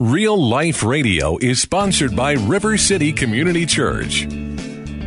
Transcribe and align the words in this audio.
Real 0.00 0.36
Life 0.36 0.82
Radio 0.82 1.38
is 1.38 1.62
sponsored 1.62 2.16
by 2.16 2.32
River 2.32 2.76
City 2.76 3.12
Community 3.12 3.64
Church. 3.64 4.26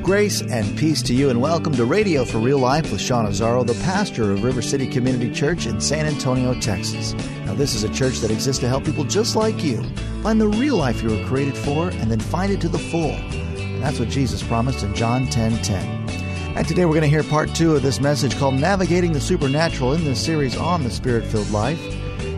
Grace 0.01 0.41
and 0.41 0.77
peace 0.77 1.01
to 1.01 1.13
you, 1.13 1.29
and 1.29 1.41
welcome 1.41 1.73
to 1.73 1.83
Radio 1.83 2.23
for 2.23 2.37
Real 2.37 2.59
Life 2.59 2.89
with 2.89 3.01
Sean 3.01 3.25
Azzaro, 3.25 3.67
the 3.67 3.73
pastor 3.83 4.31
of 4.31 4.45
River 4.45 4.61
City 4.61 4.87
Community 4.87 5.29
Church 5.29 5.65
in 5.65 5.81
San 5.81 6.05
Antonio, 6.05 6.57
Texas. 6.61 7.11
Now, 7.45 7.53
this 7.53 7.75
is 7.75 7.83
a 7.83 7.93
church 7.93 8.19
that 8.19 8.31
exists 8.31 8.61
to 8.61 8.69
help 8.69 8.85
people 8.85 9.03
just 9.03 9.35
like 9.35 9.61
you 9.61 9.83
find 10.23 10.39
the 10.39 10.47
real 10.47 10.77
life 10.77 11.03
you 11.03 11.09
were 11.09 11.25
created 11.25 11.57
for 11.57 11.89
and 11.89 12.09
then 12.09 12.21
find 12.21 12.53
it 12.53 12.61
to 12.61 12.69
the 12.69 12.79
full. 12.79 13.11
And 13.11 13.83
that's 13.83 13.99
what 13.99 14.07
Jesus 14.07 14.41
promised 14.41 14.83
in 14.83 14.95
John 14.95 15.27
10 15.27 15.63
10. 15.63 16.09
And 16.55 16.65
today 16.65 16.85
we're 16.85 16.93
going 16.93 17.01
to 17.01 17.09
hear 17.09 17.23
part 17.23 17.53
two 17.53 17.75
of 17.75 17.81
this 17.81 17.99
message 17.99 18.37
called 18.37 18.55
Navigating 18.55 19.11
the 19.11 19.19
Supernatural 19.19 19.95
in 19.95 20.05
this 20.05 20.23
series 20.23 20.55
on 20.55 20.85
the 20.85 20.89
Spirit 20.89 21.25
filled 21.25 21.51
life. 21.51 21.81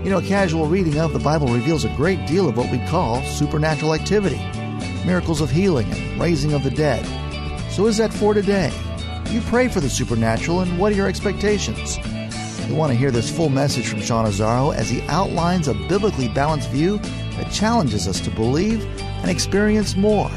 You 0.04 0.10
know, 0.10 0.20
a 0.20 0.24
casual 0.24 0.66
reading 0.66 0.98
of 0.98 1.12
the 1.12 1.20
Bible 1.20 1.48
reveals 1.48 1.84
a 1.84 1.94
great 1.96 2.26
deal 2.26 2.48
of 2.48 2.56
what 2.56 2.72
we 2.72 2.80
call 2.88 3.22
supernatural 3.24 3.94
activity 3.94 4.40
miracles 5.06 5.42
of 5.42 5.50
healing 5.50 5.92
and 5.92 6.22
raising 6.22 6.54
of 6.54 6.64
the 6.64 6.70
dead. 6.70 7.04
So, 7.72 7.88
is 7.88 7.98
that 7.98 8.14
for 8.14 8.34
today? 8.34 8.72
You 9.30 9.42
pray 9.42 9.68
for 9.68 9.80
the 9.80 9.90
supernatural, 9.90 10.62
and 10.62 10.80
what 10.80 10.92
are 10.92 10.96
your 10.96 11.08
expectations? 11.08 11.98
You 12.68 12.76
want 12.76 12.92
to 12.92 12.98
hear 12.98 13.12
this 13.12 13.36
full 13.36 13.50
message 13.50 13.88
from 13.88 14.02
Sean 14.02 14.26
Azzaro 14.26 14.74
as 14.74 14.90
he 14.90 15.02
outlines 15.08 15.68
a 15.68 15.74
biblically 15.74 16.28
balanced 16.30 16.70
view 16.70 17.00
that 17.38 17.52
challenges 17.52 18.08
us 18.08 18.20
to 18.22 18.30
believe 18.30 18.86
and 19.02 19.30
experience 19.30 19.96
more. 19.96 20.30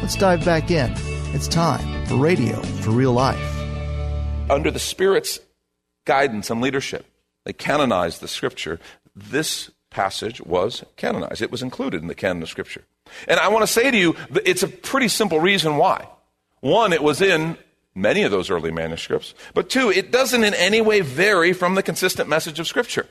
Let's 0.00 0.16
dive 0.16 0.44
back 0.44 0.70
in. 0.70 0.92
It's 1.34 1.48
time 1.48 2.06
for 2.06 2.16
Radio 2.16 2.60
for 2.82 2.90
Real 2.90 3.12
Life. 3.12 3.40
Under 4.50 4.70
the 4.70 4.78
Spirit's 4.78 5.38
guidance 6.04 6.50
and 6.50 6.60
leadership, 6.60 7.06
they 7.44 7.52
canonized 7.52 8.20
the 8.20 8.28
scripture. 8.28 8.78
This 9.14 9.70
passage 9.90 10.40
was 10.40 10.84
canonized. 10.96 11.42
It 11.42 11.50
was 11.50 11.62
included 11.62 12.02
in 12.02 12.08
the 12.08 12.14
canon 12.14 12.42
of 12.42 12.48
scripture. 12.48 12.84
And 13.28 13.38
I 13.38 13.48
want 13.48 13.62
to 13.62 13.72
say 13.72 13.90
to 13.90 13.96
you, 13.96 14.16
it's 14.44 14.62
a 14.62 14.68
pretty 14.68 15.08
simple 15.08 15.40
reason 15.40 15.76
why. 15.76 16.08
One, 16.60 16.92
it 16.92 17.02
was 17.02 17.20
in 17.20 17.58
many 17.94 18.22
of 18.22 18.30
those 18.30 18.50
early 18.50 18.70
manuscripts. 18.70 19.34
But 19.54 19.68
two, 19.68 19.90
it 19.90 20.10
doesn't 20.10 20.44
in 20.44 20.54
any 20.54 20.80
way 20.80 21.00
vary 21.00 21.52
from 21.52 21.74
the 21.74 21.82
consistent 21.82 22.28
message 22.28 22.58
of 22.58 22.66
scripture. 22.66 23.06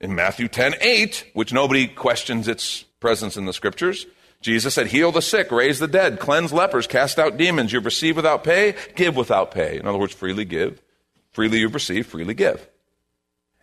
In 0.00 0.14
Matthew 0.14 0.48
10 0.48 0.74
8, 0.80 1.30
which 1.34 1.52
nobody 1.52 1.86
questions 1.86 2.46
its 2.46 2.82
presence 3.00 3.36
in 3.36 3.46
the 3.46 3.52
scriptures, 3.52 4.06
Jesus 4.40 4.74
said, 4.74 4.88
Heal 4.88 5.10
the 5.10 5.22
sick, 5.22 5.50
raise 5.50 5.78
the 5.78 5.88
dead, 5.88 6.20
cleanse 6.20 6.52
lepers, 6.52 6.86
cast 6.86 7.18
out 7.18 7.38
demons. 7.38 7.72
You've 7.72 7.86
received 7.86 8.16
without 8.16 8.44
pay, 8.44 8.74
give 8.94 9.16
without 9.16 9.50
pay. 9.50 9.78
In 9.78 9.86
other 9.86 9.98
words, 9.98 10.12
freely 10.12 10.44
give. 10.44 10.82
Freely 11.30 11.60
you've 11.60 11.74
received, 11.74 12.08
freely 12.08 12.34
give. 12.34 12.68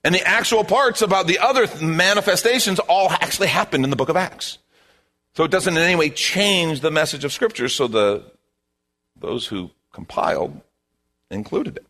And 0.03 0.15
the 0.15 0.27
actual 0.27 0.63
parts 0.63 1.01
about 1.01 1.27
the 1.27 1.39
other 1.39 1.67
manifestations 1.81 2.79
all 2.79 3.11
actually 3.11 3.47
happened 3.47 3.83
in 3.83 3.89
the 3.89 3.95
book 3.95 4.09
of 4.09 4.15
Acts. 4.15 4.57
So 5.35 5.43
it 5.43 5.51
doesn't 5.51 5.75
in 5.75 5.81
any 5.81 5.95
way 5.95 6.09
change 6.09 6.81
the 6.81 6.91
message 6.91 7.23
of 7.23 7.31
Scripture, 7.31 7.69
so 7.69 7.87
the, 7.87 8.23
those 9.15 9.47
who 9.47 9.71
compiled 9.93 10.59
included 11.29 11.77
it. 11.77 11.85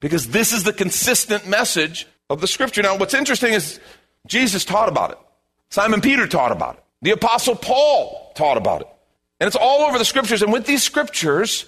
Because 0.00 0.28
this 0.28 0.52
is 0.52 0.64
the 0.64 0.72
consistent 0.72 1.48
message 1.48 2.06
of 2.28 2.40
the 2.40 2.46
Scripture. 2.46 2.82
Now, 2.82 2.96
what's 2.96 3.14
interesting 3.14 3.54
is 3.54 3.80
Jesus 4.26 4.64
taught 4.64 4.88
about 4.88 5.12
it, 5.12 5.18
Simon 5.70 6.00
Peter 6.00 6.26
taught 6.26 6.52
about 6.52 6.76
it, 6.76 6.84
the 7.02 7.10
Apostle 7.12 7.56
Paul 7.56 8.32
taught 8.36 8.56
about 8.56 8.82
it. 8.82 8.88
And 9.40 9.46
it's 9.46 9.56
all 9.56 9.82
over 9.82 9.98
the 9.98 10.04
Scriptures. 10.04 10.42
And 10.42 10.52
with 10.52 10.66
these 10.66 10.82
Scriptures, 10.82 11.66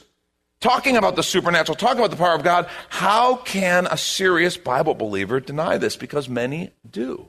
talking 0.60 0.96
about 0.96 1.16
the 1.16 1.22
supernatural, 1.22 1.76
talking 1.76 1.98
about 1.98 2.10
the 2.10 2.16
power 2.16 2.34
of 2.34 2.42
God, 2.42 2.69
how 2.88 3.36
can 3.36 3.86
a 3.86 3.96
serious 3.96 4.56
Bible 4.56 4.94
believer 4.94 5.41
deny 5.41 5.78
this? 5.78 5.96
Because 5.96 6.28
many 6.28 6.72
do. 6.88 7.28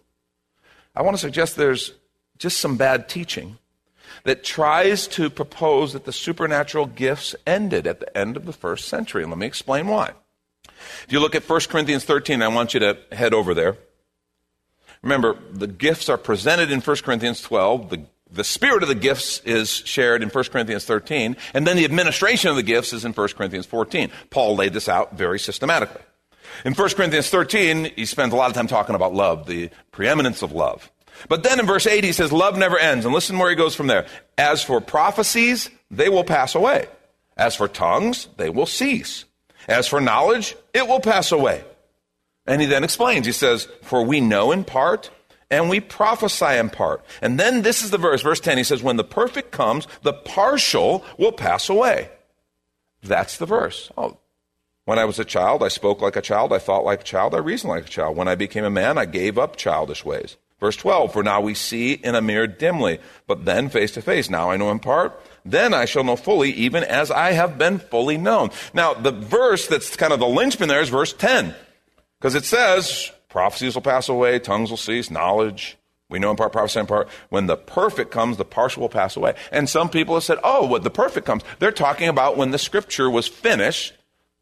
I 0.96 1.02
want 1.02 1.16
to 1.16 1.22
suggest 1.22 1.56
there's 1.56 1.94
just 2.38 2.58
some 2.58 2.78
bad 2.78 3.08
teaching 3.08 3.58
that 4.24 4.44
tries 4.44 5.08
to 5.08 5.30
propose 5.30 5.94
that 5.94 6.06
the 6.06 6.12
supernatural 6.12 6.86
gifts 6.86 7.36
ended 7.46 7.88
at 7.88 8.00
the 8.00 8.18
end 8.18 8.36
of 8.36 8.46
the 8.46 8.54
first 8.54 8.88
century. 8.88 9.24
And 9.24 9.32
let 9.32 9.38
me 9.38 9.46
explain 9.46 9.88
why. 9.88 10.14
If 10.66 11.08
you 11.10 11.20
look 11.20 11.36
at 11.36 11.48
1 11.48 11.60
Corinthians 11.70 12.06
13, 12.06 12.42
I 12.42 12.48
want 12.48 12.74
you 12.74 12.80
to 12.80 12.98
head 13.12 13.34
over 13.34 13.54
there. 13.54 13.78
Remember, 15.02 15.38
the 15.52 15.68
gifts 15.68 16.10
are 16.10 16.18
presented 16.18 16.72
in 16.72 16.82
1 16.82 16.98
Corinthians 16.98 17.42
12. 17.42 17.90
The 17.90 18.06
the 18.32 18.44
spirit 18.44 18.84
of 18.84 18.90
the 18.90 18.96
gifts 18.96 19.40
is 19.40 19.70
shared 19.70 20.22
in 20.22 20.30
1 20.30 20.44
Corinthians 20.46 20.86
13, 20.86 21.36
and 21.54 21.66
then 21.66 21.78
the 21.78 21.86
administration 21.86 22.50
of 22.50 22.56
the 22.56 22.64
gifts 22.64 22.94
is 22.94 23.06
in 23.06 23.14
1 23.14 23.28
Corinthians 23.30 23.66
14. 23.66 24.12
Paul 24.30 24.56
laid 24.56 24.74
this 24.74 24.88
out 24.88 25.16
very 25.16 25.40
systematically. 25.40 26.02
In 26.66 26.74
1 26.74 26.90
Corinthians 26.92 27.30
13, 27.30 27.92
he 27.96 28.06
spends 28.06 28.34
a 28.34 28.36
lot 28.36 28.50
of 28.50 28.56
time 28.56 28.68
talking 28.68 28.96
about 28.96 29.14
love, 29.14 29.48
the 29.48 29.70
preeminence 29.92 30.42
of 30.42 30.52
love. 30.52 30.92
But 31.28 31.44
then 31.44 31.60
in 31.60 31.66
verse 31.66 31.86
8, 31.86 32.04
he 32.04 32.12
says, 32.12 32.32
Love 32.32 32.58
never 32.58 32.78
ends. 32.78 33.06
And 33.06 33.14
listen 33.14 33.38
where 33.38 33.50
he 33.50 33.56
goes 33.56 33.76
from 33.76 33.88
there. 33.88 34.06
As 34.38 34.64
for 34.64 34.80
prophecies, 34.80 35.70
they 35.92 36.10
will 36.10 36.24
pass 36.24 36.56
away. 36.56 36.88
As 37.36 37.56
for 37.56 37.68
tongues, 37.68 38.28
they 38.38 38.50
will 38.50 38.66
cease. 38.66 39.26
As 39.68 39.88
for 39.88 40.00
knowledge, 40.00 40.56
it 40.74 40.88
will 40.88 41.00
pass 41.00 41.32
away. 41.32 41.64
And 42.46 42.62
he 42.62 42.68
then 42.68 42.84
explains, 42.84 43.26
he 43.26 43.32
says, 43.32 43.68
For 43.84 44.04
we 44.04 44.22
know 44.22 44.52
in 44.52 44.64
part, 44.64 45.10
and 45.52 45.70
we 45.70 45.80
prophesy 45.80 46.58
in 46.58 46.70
part. 46.70 47.04
And 47.22 47.40
then 47.40 47.62
this 47.62 47.84
is 47.84 47.92
the 47.92 47.98
verse, 47.98 48.22
verse 48.22 48.40
10, 48.40 48.58
he 48.58 48.64
says, 48.64 48.84
When 48.84 48.98
the 48.98 49.04
perfect 49.04 49.52
comes, 49.52 49.88
the 50.04 50.14
partial 50.14 51.04
will 51.18 51.32
pass 51.32 51.70
away. 51.70 52.10
That's 53.02 53.38
the 53.38 53.46
verse. 53.46 53.92
Oh, 53.98 54.18
when 54.86 55.00
I 55.00 55.06
was 55.06 55.20
a 55.20 55.26
child, 55.26 55.62
I 55.62 55.68
spoke 55.68 56.02
like 56.02 56.16
a 56.16 56.22
child, 56.22 56.52
I 56.52 56.58
thought 56.58 56.84
like 56.84 57.02
a 57.02 57.04
child, 57.04 57.36
I 57.36 57.38
reasoned 57.38 57.70
like 57.70 57.86
a 57.86 57.90
child. 57.90 58.18
When 58.18 58.28
I 58.28 58.36
became 58.36 58.64
a 58.64 58.72
man, 58.72 58.98
I 58.98 59.06
gave 59.06 59.38
up 59.38 59.56
childish 59.56 60.04
ways. 60.04 60.38
Verse 60.60 60.76
12, 60.76 61.14
for 61.14 61.24
now 61.24 61.40
we 61.40 61.54
see 61.54 61.94
in 61.94 62.16
a 62.16 62.22
mirror 62.22 62.48
dimly, 62.48 63.00
but 63.28 63.46
then 63.46 63.70
face 63.70 63.92
to 63.92 64.02
face. 64.02 64.30
Now 64.30 64.52
I 64.52 64.58
know 64.58 64.72
in 64.72 64.80
part, 64.80 65.22
then 65.46 65.74
I 65.74 65.86
shall 65.86 66.04
know 66.04 66.18
fully, 66.18 66.52
even 66.52 66.84
as 66.84 67.12
I 67.12 67.32
have 67.32 67.58
been 67.58 67.80
fully 67.80 68.18
known. 68.18 68.50
Now, 68.74 68.94
the 68.94 69.12
verse 69.12 69.68
that's 69.68 69.96
kind 69.96 70.12
of 70.12 70.20
the 70.20 70.28
linchpin 70.28 70.68
there 70.68 70.82
is 70.82 70.90
verse 70.90 71.14
10, 71.14 71.56
because 72.20 72.36
it 72.36 72.44
says, 72.44 73.12
prophecies 73.30 73.76
will 73.76 73.82
pass 73.82 74.10
away, 74.10 74.40
tongues 74.40 74.70
will 74.70 74.78
cease, 74.78 75.10
knowledge. 75.10 75.78
We 76.10 76.18
know 76.18 76.32
in 76.32 76.38
part, 76.38 76.52
prophecy 76.52 76.80
in 76.80 76.88
part. 76.88 77.08
When 77.30 77.46
the 77.46 77.56
perfect 77.56 78.10
comes, 78.12 78.38
the 78.38 78.46
partial 78.46 78.82
will 78.82 78.90
pass 78.90 79.16
away. 79.16 79.36
And 79.52 79.70
some 79.70 79.90
people 79.90 80.16
have 80.16 80.24
said, 80.24 80.40
oh, 80.44 80.66
when 80.66 80.82
the 80.82 80.90
perfect 80.90 81.28
comes, 81.28 81.44
they're 81.60 81.72
talking 81.72 82.10
about 82.10 82.36
when 82.36 82.52
the 82.52 82.58
scripture 82.58 83.10
was 83.10 83.28
finished, 83.28 83.94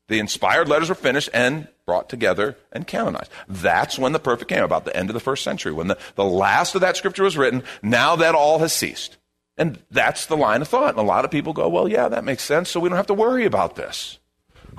the 0.07 0.19
inspired 0.19 0.69
letters 0.69 0.87
were 0.87 0.95
finished, 0.95 1.29
and 1.33 1.67
brought 1.85 2.07
together 2.07 2.57
and 2.71 2.87
canonized. 2.87 3.31
That's 3.49 3.99
when 3.99 4.13
the 4.13 4.19
perfect 4.19 4.49
came, 4.49 4.63
about 4.63 4.85
the 4.85 4.95
end 4.95 5.09
of 5.09 5.13
the 5.13 5.19
first 5.19 5.43
century, 5.43 5.73
when 5.73 5.87
the, 5.87 5.97
the 6.15 6.23
last 6.23 6.75
of 6.75 6.81
that 6.81 6.95
scripture 6.95 7.23
was 7.23 7.37
written. 7.37 7.63
Now 7.81 8.15
that 8.15 8.35
all 8.35 8.59
has 8.59 8.71
ceased. 8.71 9.17
And 9.57 9.79
that's 9.91 10.27
the 10.27 10.37
line 10.37 10.61
of 10.61 10.67
thought. 10.67 10.91
And 10.91 10.99
a 10.99 11.01
lot 11.01 11.25
of 11.25 11.31
people 11.31 11.51
go, 11.51 11.67
well, 11.67 11.89
yeah, 11.89 12.07
that 12.07 12.23
makes 12.23 12.43
sense, 12.43 12.69
so 12.69 12.79
we 12.79 12.87
don't 12.87 12.97
have 12.97 13.07
to 13.07 13.13
worry 13.13 13.45
about 13.45 13.75
this. 13.75 14.19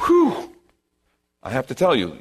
Whew. 0.06 0.54
I 1.42 1.50
have 1.50 1.66
to 1.66 1.74
tell 1.74 1.94
you, 1.94 2.16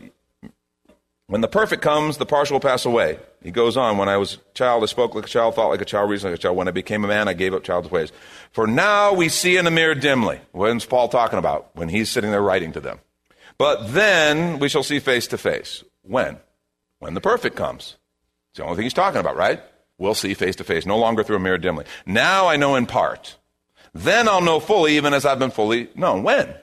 when 1.27 1.41
the 1.41 1.47
perfect 1.47 1.81
comes, 1.81 2.17
the 2.17 2.25
partial 2.25 2.55
will 2.55 2.61
pass 2.61 2.85
away. 2.85 3.19
He 3.43 3.51
goes 3.51 3.77
on, 3.77 3.97
when 3.97 4.09
I 4.09 4.17
was 4.17 4.35
a 4.35 4.53
child, 4.53 4.83
I 4.83 4.87
spoke 4.87 5.13
like 5.13 5.25
a 5.25 5.29
child, 5.29 5.55
thought 5.55 5.67
like 5.67 5.81
a 5.81 5.85
child, 5.85 6.09
reasoned 6.09 6.31
like 6.31 6.39
a 6.39 6.41
child. 6.41 6.57
When 6.57 6.67
I 6.67 6.71
became 6.71 7.03
a 7.03 7.07
man, 7.07 7.27
I 7.27 7.33
gave 7.33 7.53
up 7.53 7.63
child's 7.63 7.91
ways. 7.91 8.11
For 8.51 8.65
now 8.65 9.13
we 9.13 9.29
see 9.29 9.57
in 9.57 9.65
the 9.65 9.71
mirror 9.71 9.95
dimly. 9.95 10.39
When's 10.53 10.85
Paul 10.85 11.09
talking 11.09 11.37
about? 11.37 11.69
When 11.75 11.89
he's 11.89 12.09
sitting 12.09 12.31
there 12.31 12.41
writing 12.41 12.71
to 12.73 12.79
them. 12.79 12.99
But 13.57 13.93
then 13.93 14.59
we 14.59 14.69
shall 14.69 14.83
see 14.83 14.99
face 14.99 15.27
to 15.27 15.37
face. 15.37 15.83
When? 16.01 16.37
When 16.99 17.13
the 17.13 17.21
perfect 17.21 17.55
comes. 17.55 17.97
It's 18.51 18.59
the 18.59 18.63
only 18.63 18.77
thing 18.77 18.83
he's 18.83 18.93
talking 18.93 19.19
about, 19.19 19.35
right? 19.35 19.61
We'll 19.97 20.15
see 20.15 20.33
face 20.33 20.55
to 20.57 20.63
face, 20.63 20.85
no 20.85 20.97
longer 20.97 21.23
through 21.23 21.37
a 21.37 21.39
mirror 21.39 21.57
dimly. 21.57 21.85
Now 22.05 22.47
I 22.47 22.55
know 22.55 22.75
in 22.75 22.85
part. 22.85 23.35
Then 23.93 24.29
I'll 24.29 24.41
know 24.41 24.59
fully, 24.59 24.95
even 24.95 25.13
as 25.13 25.25
I've 25.25 25.39
been 25.39 25.51
fully 25.51 25.89
known. 25.95 26.23
When? 26.23 26.53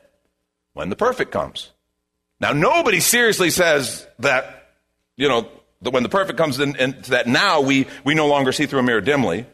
When 0.72 0.88
the 0.88 0.96
perfect 0.96 1.32
comes. 1.32 1.70
Now, 2.40 2.52
nobody 2.52 3.00
seriously 3.00 3.50
says 3.50 4.06
that, 4.18 4.72
you 5.16 5.28
know, 5.28 5.48
that 5.82 5.92
when 5.92 6.02
the 6.02 6.08
perfect 6.08 6.38
comes 6.38 6.58
in, 6.58 6.76
in, 6.76 6.96
that 7.08 7.26
now 7.26 7.60
we, 7.60 7.86
we 8.04 8.14
no 8.14 8.26
longer 8.26 8.52
see 8.52 8.66
through 8.66 8.80
a 8.80 8.82
mirror 8.82 9.00
dimly. 9.00 9.46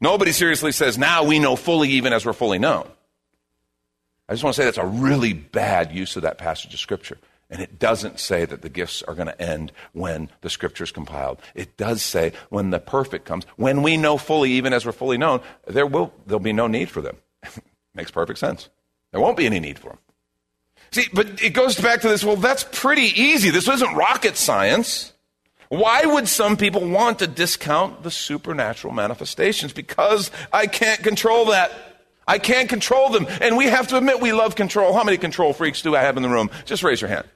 Nobody 0.00 0.32
seriously 0.32 0.72
says 0.72 0.96
now 0.96 1.24
we 1.24 1.38
know 1.38 1.56
fully 1.56 1.90
even 1.90 2.12
as 2.12 2.24
we're 2.24 2.32
fully 2.32 2.58
known. 2.58 2.88
I 4.28 4.32
just 4.32 4.44
want 4.44 4.54
to 4.54 4.62
say 4.62 4.64
that's 4.64 4.78
a 4.78 4.86
really 4.86 5.32
bad 5.32 5.92
use 5.92 6.16
of 6.16 6.22
that 6.22 6.38
passage 6.38 6.72
of 6.72 6.80
Scripture. 6.80 7.18
And 7.50 7.60
it 7.60 7.80
doesn't 7.80 8.20
say 8.20 8.44
that 8.44 8.62
the 8.62 8.68
gifts 8.68 9.02
are 9.02 9.14
going 9.14 9.26
to 9.26 9.42
end 9.42 9.72
when 9.92 10.30
the 10.40 10.48
Scripture 10.48 10.84
is 10.84 10.92
compiled. 10.92 11.40
It 11.54 11.76
does 11.76 12.00
say 12.00 12.32
when 12.48 12.70
the 12.70 12.78
perfect 12.78 13.24
comes, 13.24 13.44
when 13.56 13.82
we 13.82 13.96
know 13.96 14.16
fully, 14.18 14.52
even 14.52 14.72
as 14.72 14.86
we're 14.86 14.92
fully 14.92 15.18
known, 15.18 15.40
there 15.66 15.86
will 15.86 16.12
there'll 16.26 16.38
be 16.38 16.52
no 16.52 16.68
need 16.68 16.88
for 16.88 17.00
them. 17.00 17.16
Makes 17.94 18.12
perfect 18.12 18.38
sense. 18.38 18.68
There 19.10 19.20
won't 19.20 19.36
be 19.36 19.46
any 19.46 19.58
need 19.58 19.80
for 19.80 19.88
them. 19.88 19.98
See, 20.92 21.06
but 21.12 21.42
it 21.42 21.50
goes 21.50 21.80
back 21.80 22.00
to 22.00 22.08
this, 22.08 22.24
well, 22.24 22.36
that's 22.36 22.64
pretty 22.64 23.20
easy. 23.20 23.50
This 23.50 23.68
isn't 23.68 23.94
rocket 23.94 24.36
science. 24.36 25.12
Why 25.68 26.04
would 26.04 26.26
some 26.26 26.56
people 26.56 26.88
want 26.88 27.20
to 27.20 27.28
discount 27.28 28.02
the 28.02 28.10
supernatural 28.10 28.92
manifestations? 28.92 29.72
Because 29.72 30.32
I 30.52 30.66
can't 30.66 31.00
control 31.02 31.46
that. 31.46 31.70
I 32.26 32.38
can't 32.38 32.68
control 32.68 33.10
them. 33.10 33.26
And 33.40 33.56
we 33.56 33.66
have 33.66 33.86
to 33.88 33.96
admit 33.96 34.20
we 34.20 34.32
love 34.32 34.56
control. 34.56 34.92
How 34.92 35.04
many 35.04 35.16
control 35.16 35.52
freaks 35.52 35.80
do 35.80 35.94
I 35.94 36.00
have 36.00 36.16
in 36.16 36.24
the 36.24 36.28
room? 36.28 36.50
Just 36.64 36.82
raise 36.82 37.00
your 37.00 37.08
hand. 37.08 37.26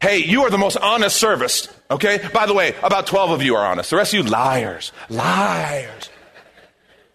Hey, 0.00 0.18
you 0.18 0.42
are 0.42 0.50
the 0.50 0.58
most 0.58 0.76
honest 0.78 1.16
service, 1.16 1.68
okay? 1.90 2.26
By 2.32 2.46
the 2.46 2.54
way, 2.54 2.74
about 2.82 3.06
12 3.06 3.30
of 3.30 3.42
you 3.42 3.54
are 3.54 3.64
honest. 3.64 3.90
The 3.90 3.96
rest 3.96 4.14
of 4.14 4.24
you, 4.24 4.30
liars. 4.30 4.90
Liars. 5.10 6.08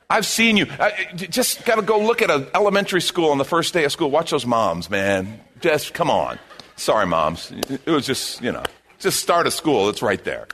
I've 0.10 0.26
seen 0.26 0.56
you. 0.56 0.68
Uh, 0.80 0.92
just 1.16 1.66
got 1.66 1.76
to 1.76 1.82
go 1.82 2.00
look 2.00 2.22
at 2.22 2.32
an 2.32 2.48
elementary 2.56 3.02
school 3.02 3.32
on 3.32 3.40
the 3.40 3.46
first 3.46 3.74
day 3.74 3.84
of 3.84 3.92
school. 3.92 4.10
Watch 4.10 4.32
those 4.32 4.46
moms, 4.46 4.90
man. 4.90 5.42
Just 5.60 5.94
come 5.94 6.10
on. 6.10 6.40
Sorry, 6.76 7.08
moms. 7.08 7.52
It 7.52 7.88
was 7.88 8.06
just, 8.06 8.42
you 8.42 8.52
know, 8.52 8.64
just 9.00 9.20
start 9.20 9.48
a 9.48 9.52
school. 9.52 9.90
It's 9.90 10.02
right 10.02 10.24
there. 10.24 10.48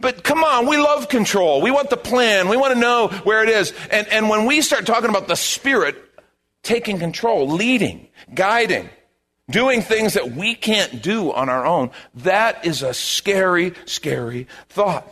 But 0.00 0.24
come 0.24 0.42
on, 0.42 0.66
we 0.66 0.78
love 0.78 1.08
control. 1.10 1.60
We 1.60 1.70
want 1.70 1.90
the 1.90 1.96
plan. 1.98 2.48
We 2.48 2.56
want 2.56 2.72
to 2.72 2.80
know 2.80 3.08
where 3.24 3.42
it 3.42 3.50
is. 3.50 3.74
And, 3.90 4.08
and 4.08 4.30
when 4.30 4.46
we 4.46 4.62
start 4.62 4.86
talking 4.86 5.10
about 5.10 5.28
the 5.28 5.36
Spirit 5.36 6.02
taking 6.62 6.98
control, 6.98 7.48
leading, 7.48 8.08
guiding, 8.32 8.88
doing 9.50 9.82
things 9.82 10.14
that 10.14 10.32
we 10.32 10.54
can't 10.54 11.02
do 11.02 11.32
on 11.32 11.50
our 11.50 11.66
own, 11.66 11.90
that 12.16 12.64
is 12.64 12.82
a 12.82 12.94
scary, 12.94 13.74
scary 13.84 14.46
thought. 14.70 15.06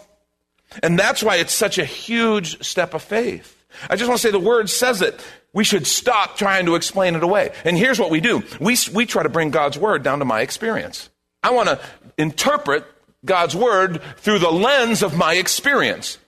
And 0.82 0.98
that's 0.98 1.22
why 1.22 1.36
it's 1.36 1.52
such 1.52 1.78
a 1.78 1.84
huge 1.84 2.64
step 2.64 2.94
of 2.94 3.02
faith. 3.02 3.57
I 3.88 3.96
just 3.96 4.08
want 4.08 4.20
to 4.20 4.26
say 4.26 4.30
the 4.30 4.38
word 4.38 4.70
says 4.70 5.02
it. 5.02 5.24
We 5.52 5.64
should 5.64 5.86
stop 5.86 6.36
trying 6.36 6.66
to 6.66 6.74
explain 6.74 7.14
it 7.14 7.22
away. 7.22 7.52
And 7.64 7.76
here's 7.76 7.98
what 7.98 8.10
we 8.10 8.20
do 8.20 8.42
we, 8.60 8.76
we 8.92 9.06
try 9.06 9.22
to 9.22 9.28
bring 9.28 9.50
God's 9.50 9.78
word 9.78 10.02
down 10.02 10.18
to 10.20 10.24
my 10.24 10.40
experience. 10.40 11.10
I 11.42 11.50
want 11.50 11.68
to 11.68 11.80
interpret 12.16 12.84
God's 13.24 13.54
word 13.54 14.02
through 14.16 14.40
the 14.40 14.50
lens 14.50 15.02
of 15.02 15.16
my 15.16 15.34
experience. 15.34 16.18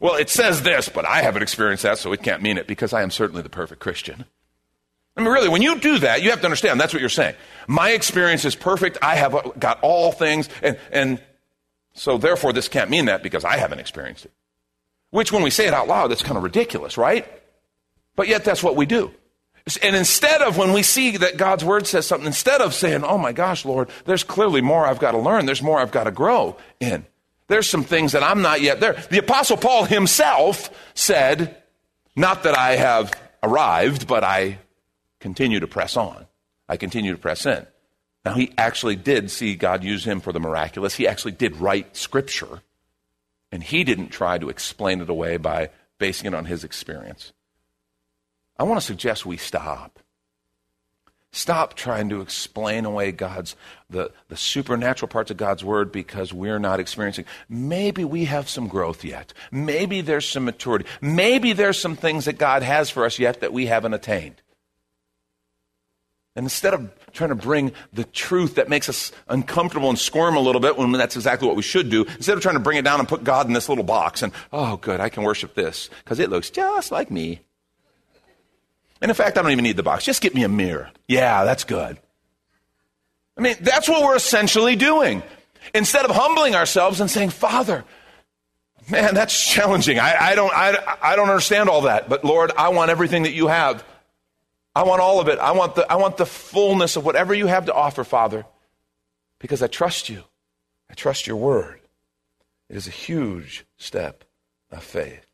Well, 0.00 0.16
it 0.16 0.28
says 0.28 0.62
this, 0.62 0.88
but 0.88 1.06
I 1.06 1.22
haven't 1.22 1.42
experienced 1.42 1.84
that, 1.84 1.98
so 1.98 2.12
it 2.12 2.22
can't 2.22 2.42
mean 2.42 2.58
it 2.58 2.66
because 2.66 2.92
I 2.92 3.02
am 3.02 3.10
certainly 3.10 3.42
the 3.42 3.48
perfect 3.48 3.80
Christian. 3.80 4.24
I 5.16 5.20
mean, 5.20 5.30
really, 5.30 5.48
when 5.48 5.62
you 5.62 5.78
do 5.78 5.98
that, 6.00 6.22
you 6.22 6.30
have 6.30 6.40
to 6.40 6.46
understand 6.46 6.80
that's 6.80 6.92
what 6.92 7.00
you're 7.00 7.08
saying. 7.08 7.36
My 7.68 7.90
experience 7.90 8.44
is 8.44 8.56
perfect. 8.56 8.98
I 9.00 9.14
have 9.14 9.58
got 9.58 9.78
all 9.82 10.10
things, 10.10 10.48
and, 10.62 10.76
and 10.90 11.22
so 11.92 12.18
therefore 12.18 12.52
this 12.52 12.68
can't 12.68 12.90
mean 12.90 13.04
that 13.04 13.22
because 13.22 13.44
I 13.44 13.56
haven't 13.56 13.78
experienced 13.78 14.24
it. 14.24 14.32
Which, 15.14 15.30
when 15.30 15.44
we 15.44 15.50
say 15.50 15.68
it 15.68 15.72
out 15.72 15.86
loud, 15.86 16.10
that's 16.10 16.24
kind 16.24 16.36
of 16.36 16.42
ridiculous, 16.42 16.98
right? 16.98 17.24
But 18.16 18.26
yet 18.26 18.44
that's 18.44 18.64
what 18.64 18.74
we 18.74 18.84
do. 18.84 19.12
And 19.80 19.94
instead 19.94 20.42
of 20.42 20.56
when 20.56 20.72
we 20.72 20.82
see 20.82 21.16
that 21.18 21.36
God's 21.36 21.64
word 21.64 21.86
says 21.86 22.04
something, 22.04 22.26
instead 22.26 22.60
of 22.60 22.74
saying, 22.74 23.04
oh 23.04 23.16
my 23.16 23.32
gosh, 23.32 23.64
Lord, 23.64 23.90
there's 24.06 24.24
clearly 24.24 24.60
more 24.60 24.84
I've 24.84 24.98
got 24.98 25.12
to 25.12 25.18
learn, 25.18 25.46
there's 25.46 25.62
more 25.62 25.78
I've 25.78 25.92
got 25.92 26.04
to 26.04 26.10
grow 26.10 26.56
in. 26.80 27.06
There's 27.46 27.70
some 27.70 27.84
things 27.84 28.10
that 28.10 28.24
I'm 28.24 28.42
not 28.42 28.60
yet 28.60 28.80
there. 28.80 28.94
The 29.08 29.18
Apostle 29.18 29.56
Paul 29.56 29.84
himself 29.84 30.68
said, 30.94 31.62
not 32.16 32.42
that 32.42 32.58
I 32.58 32.72
have 32.74 33.12
arrived, 33.40 34.08
but 34.08 34.24
I 34.24 34.58
continue 35.20 35.60
to 35.60 35.68
press 35.68 35.96
on. 35.96 36.26
I 36.68 36.76
continue 36.76 37.12
to 37.12 37.18
press 37.18 37.46
in. 37.46 37.64
Now, 38.24 38.34
he 38.34 38.52
actually 38.58 38.96
did 38.96 39.30
see 39.30 39.54
God 39.54 39.84
use 39.84 40.04
him 40.04 40.18
for 40.18 40.32
the 40.32 40.40
miraculous. 40.40 40.96
He 40.96 41.06
actually 41.06 41.32
did 41.32 41.58
write 41.58 41.96
scripture, 41.96 42.62
and 43.54 43.62
he 43.62 43.84
didn't 43.84 44.08
try 44.08 44.36
to 44.36 44.48
explain 44.48 45.00
it 45.00 45.08
away 45.08 45.36
by 45.36 45.70
basing 45.98 46.26
it 46.26 46.34
on 46.34 46.46
his 46.46 46.64
experience. 46.64 47.32
I 48.58 48.64
want 48.64 48.80
to 48.80 48.84
suggest 48.84 49.24
we 49.24 49.36
stop. 49.36 50.00
Stop 51.30 51.74
trying 51.74 52.08
to 52.08 52.20
explain 52.20 52.84
away 52.84 53.12
God's 53.12 53.54
the, 53.88 54.10
the 54.26 54.36
supernatural 54.36 55.08
parts 55.08 55.30
of 55.30 55.36
God's 55.36 55.62
word 55.62 55.92
because 55.92 56.32
we're 56.32 56.58
not 56.58 56.80
experiencing. 56.80 57.26
Maybe 57.48 58.04
we 58.04 58.24
have 58.24 58.48
some 58.48 58.66
growth 58.66 59.04
yet. 59.04 59.32
Maybe 59.52 60.00
there's 60.00 60.28
some 60.28 60.46
maturity. 60.46 60.86
Maybe 61.00 61.52
there's 61.52 61.78
some 61.78 61.94
things 61.94 62.24
that 62.24 62.38
God 62.38 62.64
has 62.64 62.90
for 62.90 63.04
us 63.04 63.20
yet 63.20 63.38
that 63.38 63.52
we 63.52 63.66
haven't 63.66 63.94
attained. 63.94 64.42
And 66.36 66.44
instead 66.44 66.74
of 66.74 66.90
trying 67.12 67.30
to 67.30 67.36
bring 67.36 67.72
the 67.92 68.02
truth 68.04 68.56
that 68.56 68.68
makes 68.68 68.88
us 68.88 69.12
uncomfortable 69.28 69.88
and 69.88 69.98
squirm 69.98 70.36
a 70.36 70.40
little 70.40 70.60
bit 70.60 70.76
when 70.76 70.90
that's 70.92 71.14
exactly 71.14 71.46
what 71.46 71.56
we 71.56 71.62
should 71.62 71.90
do, 71.90 72.04
instead 72.04 72.36
of 72.36 72.42
trying 72.42 72.56
to 72.56 72.60
bring 72.60 72.76
it 72.76 72.82
down 72.82 72.98
and 72.98 73.08
put 73.08 73.22
God 73.22 73.46
in 73.46 73.52
this 73.52 73.68
little 73.68 73.84
box 73.84 74.22
and, 74.22 74.32
oh, 74.52 74.76
good, 74.76 74.98
I 74.98 75.08
can 75.10 75.22
worship 75.22 75.54
this 75.54 75.88
because 76.02 76.18
it 76.18 76.30
looks 76.30 76.50
just 76.50 76.90
like 76.90 77.10
me. 77.10 77.40
And 79.00 79.10
in 79.10 79.14
fact, 79.14 79.38
I 79.38 79.42
don't 79.42 79.52
even 79.52 79.62
need 79.62 79.76
the 79.76 79.82
box. 79.82 80.04
Just 80.04 80.22
get 80.22 80.34
me 80.34 80.42
a 80.42 80.48
mirror. 80.48 80.90
Yeah, 81.06 81.44
that's 81.44 81.64
good. 81.64 81.98
I 83.36 83.40
mean, 83.40 83.56
that's 83.60 83.88
what 83.88 84.02
we're 84.02 84.16
essentially 84.16 84.76
doing. 84.76 85.22
Instead 85.74 86.04
of 86.04 86.10
humbling 86.10 86.54
ourselves 86.54 87.00
and 87.00 87.10
saying, 87.10 87.30
Father, 87.30 87.84
man, 88.90 89.14
that's 89.14 89.48
challenging. 89.48 89.98
I, 89.98 90.30
I 90.30 90.34
don't, 90.34 90.52
I, 90.52 90.96
I 91.00 91.16
don't 91.16 91.28
understand 91.28 91.68
all 91.68 91.82
that, 91.82 92.08
but 92.08 92.24
Lord, 92.24 92.50
I 92.56 92.70
want 92.70 92.90
everything 92.90 93.22
that 93.22 93.32
you 93.32 93.46
have. 93.48 93.84
I 94.74 94.82
want 94.82 95.00
all 95.00 95.20
of 95.20 95.28
it. 95.28 95.38
I 95.38 95.52
want 95.52 95.76
the, 95.76 95.90
I 95.90 95.96
want 95.96 96.16
the 96.16 96.26
fullness 96.26 96.96
of 96.96 97.04
whatever 97.04 97.32
you 97.32 97.46
have 97.46 97.66
to 97.66 97.74
offer, 97.74 98.02
Father, 98.02 98.44
because 99.38 99.62
I 99.62 99.68
trust 99.68 100.08
you. 100.08 100.24
I 100.90 100.94
trust 100.94 101.26
your 101.26 101.36
word. 101.36 101.80
It 102.68 102.76
is 102.76 102.86
a 102.86 102.90
huge 102.90 103.64
step 103.76 104.24
of 104.70 104.82
faith. 104.82 105.26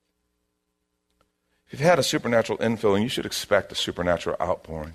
If 1.66 1.80
you've 1.80 1.88
had 1.88 1.98
a 1.98 2.02
supernatural 2.02 2.58
infilling, 2.58 3.02
you 3.02 3.08
should 3.08 3.26
expect 3.26 3.72
a 3.72 3.76
supernatural 3.76 4.36
outpouring. 4.40 4.94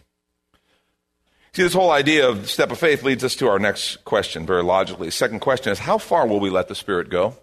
See, 1.54 1.64
this 1.64 1.74
whole 1.74 1.92
idea 1.92 2.28
of 2.28 2.50
step 2.50 2.70
of 2.72 2.78
faith 2.78 3.02
leads 3.02 3.24
us 3.24 3.36
to 3.38 3.48
our 3.48 3.58
next 3.58 4.04
question 4.04 4.46
very 4.46 4.62
logically. 4.62 5.10
Second 5.10 5.40
question 5.40 5.72
is 5.72 5.80
how 5.80 5.98
far 5.98 6.28
will 6.28 6.42
we 6.42 6.50
let 6.50 6.68
the 6.68 6.76
Spirit 6.76 7.10
go? 7.10 7.38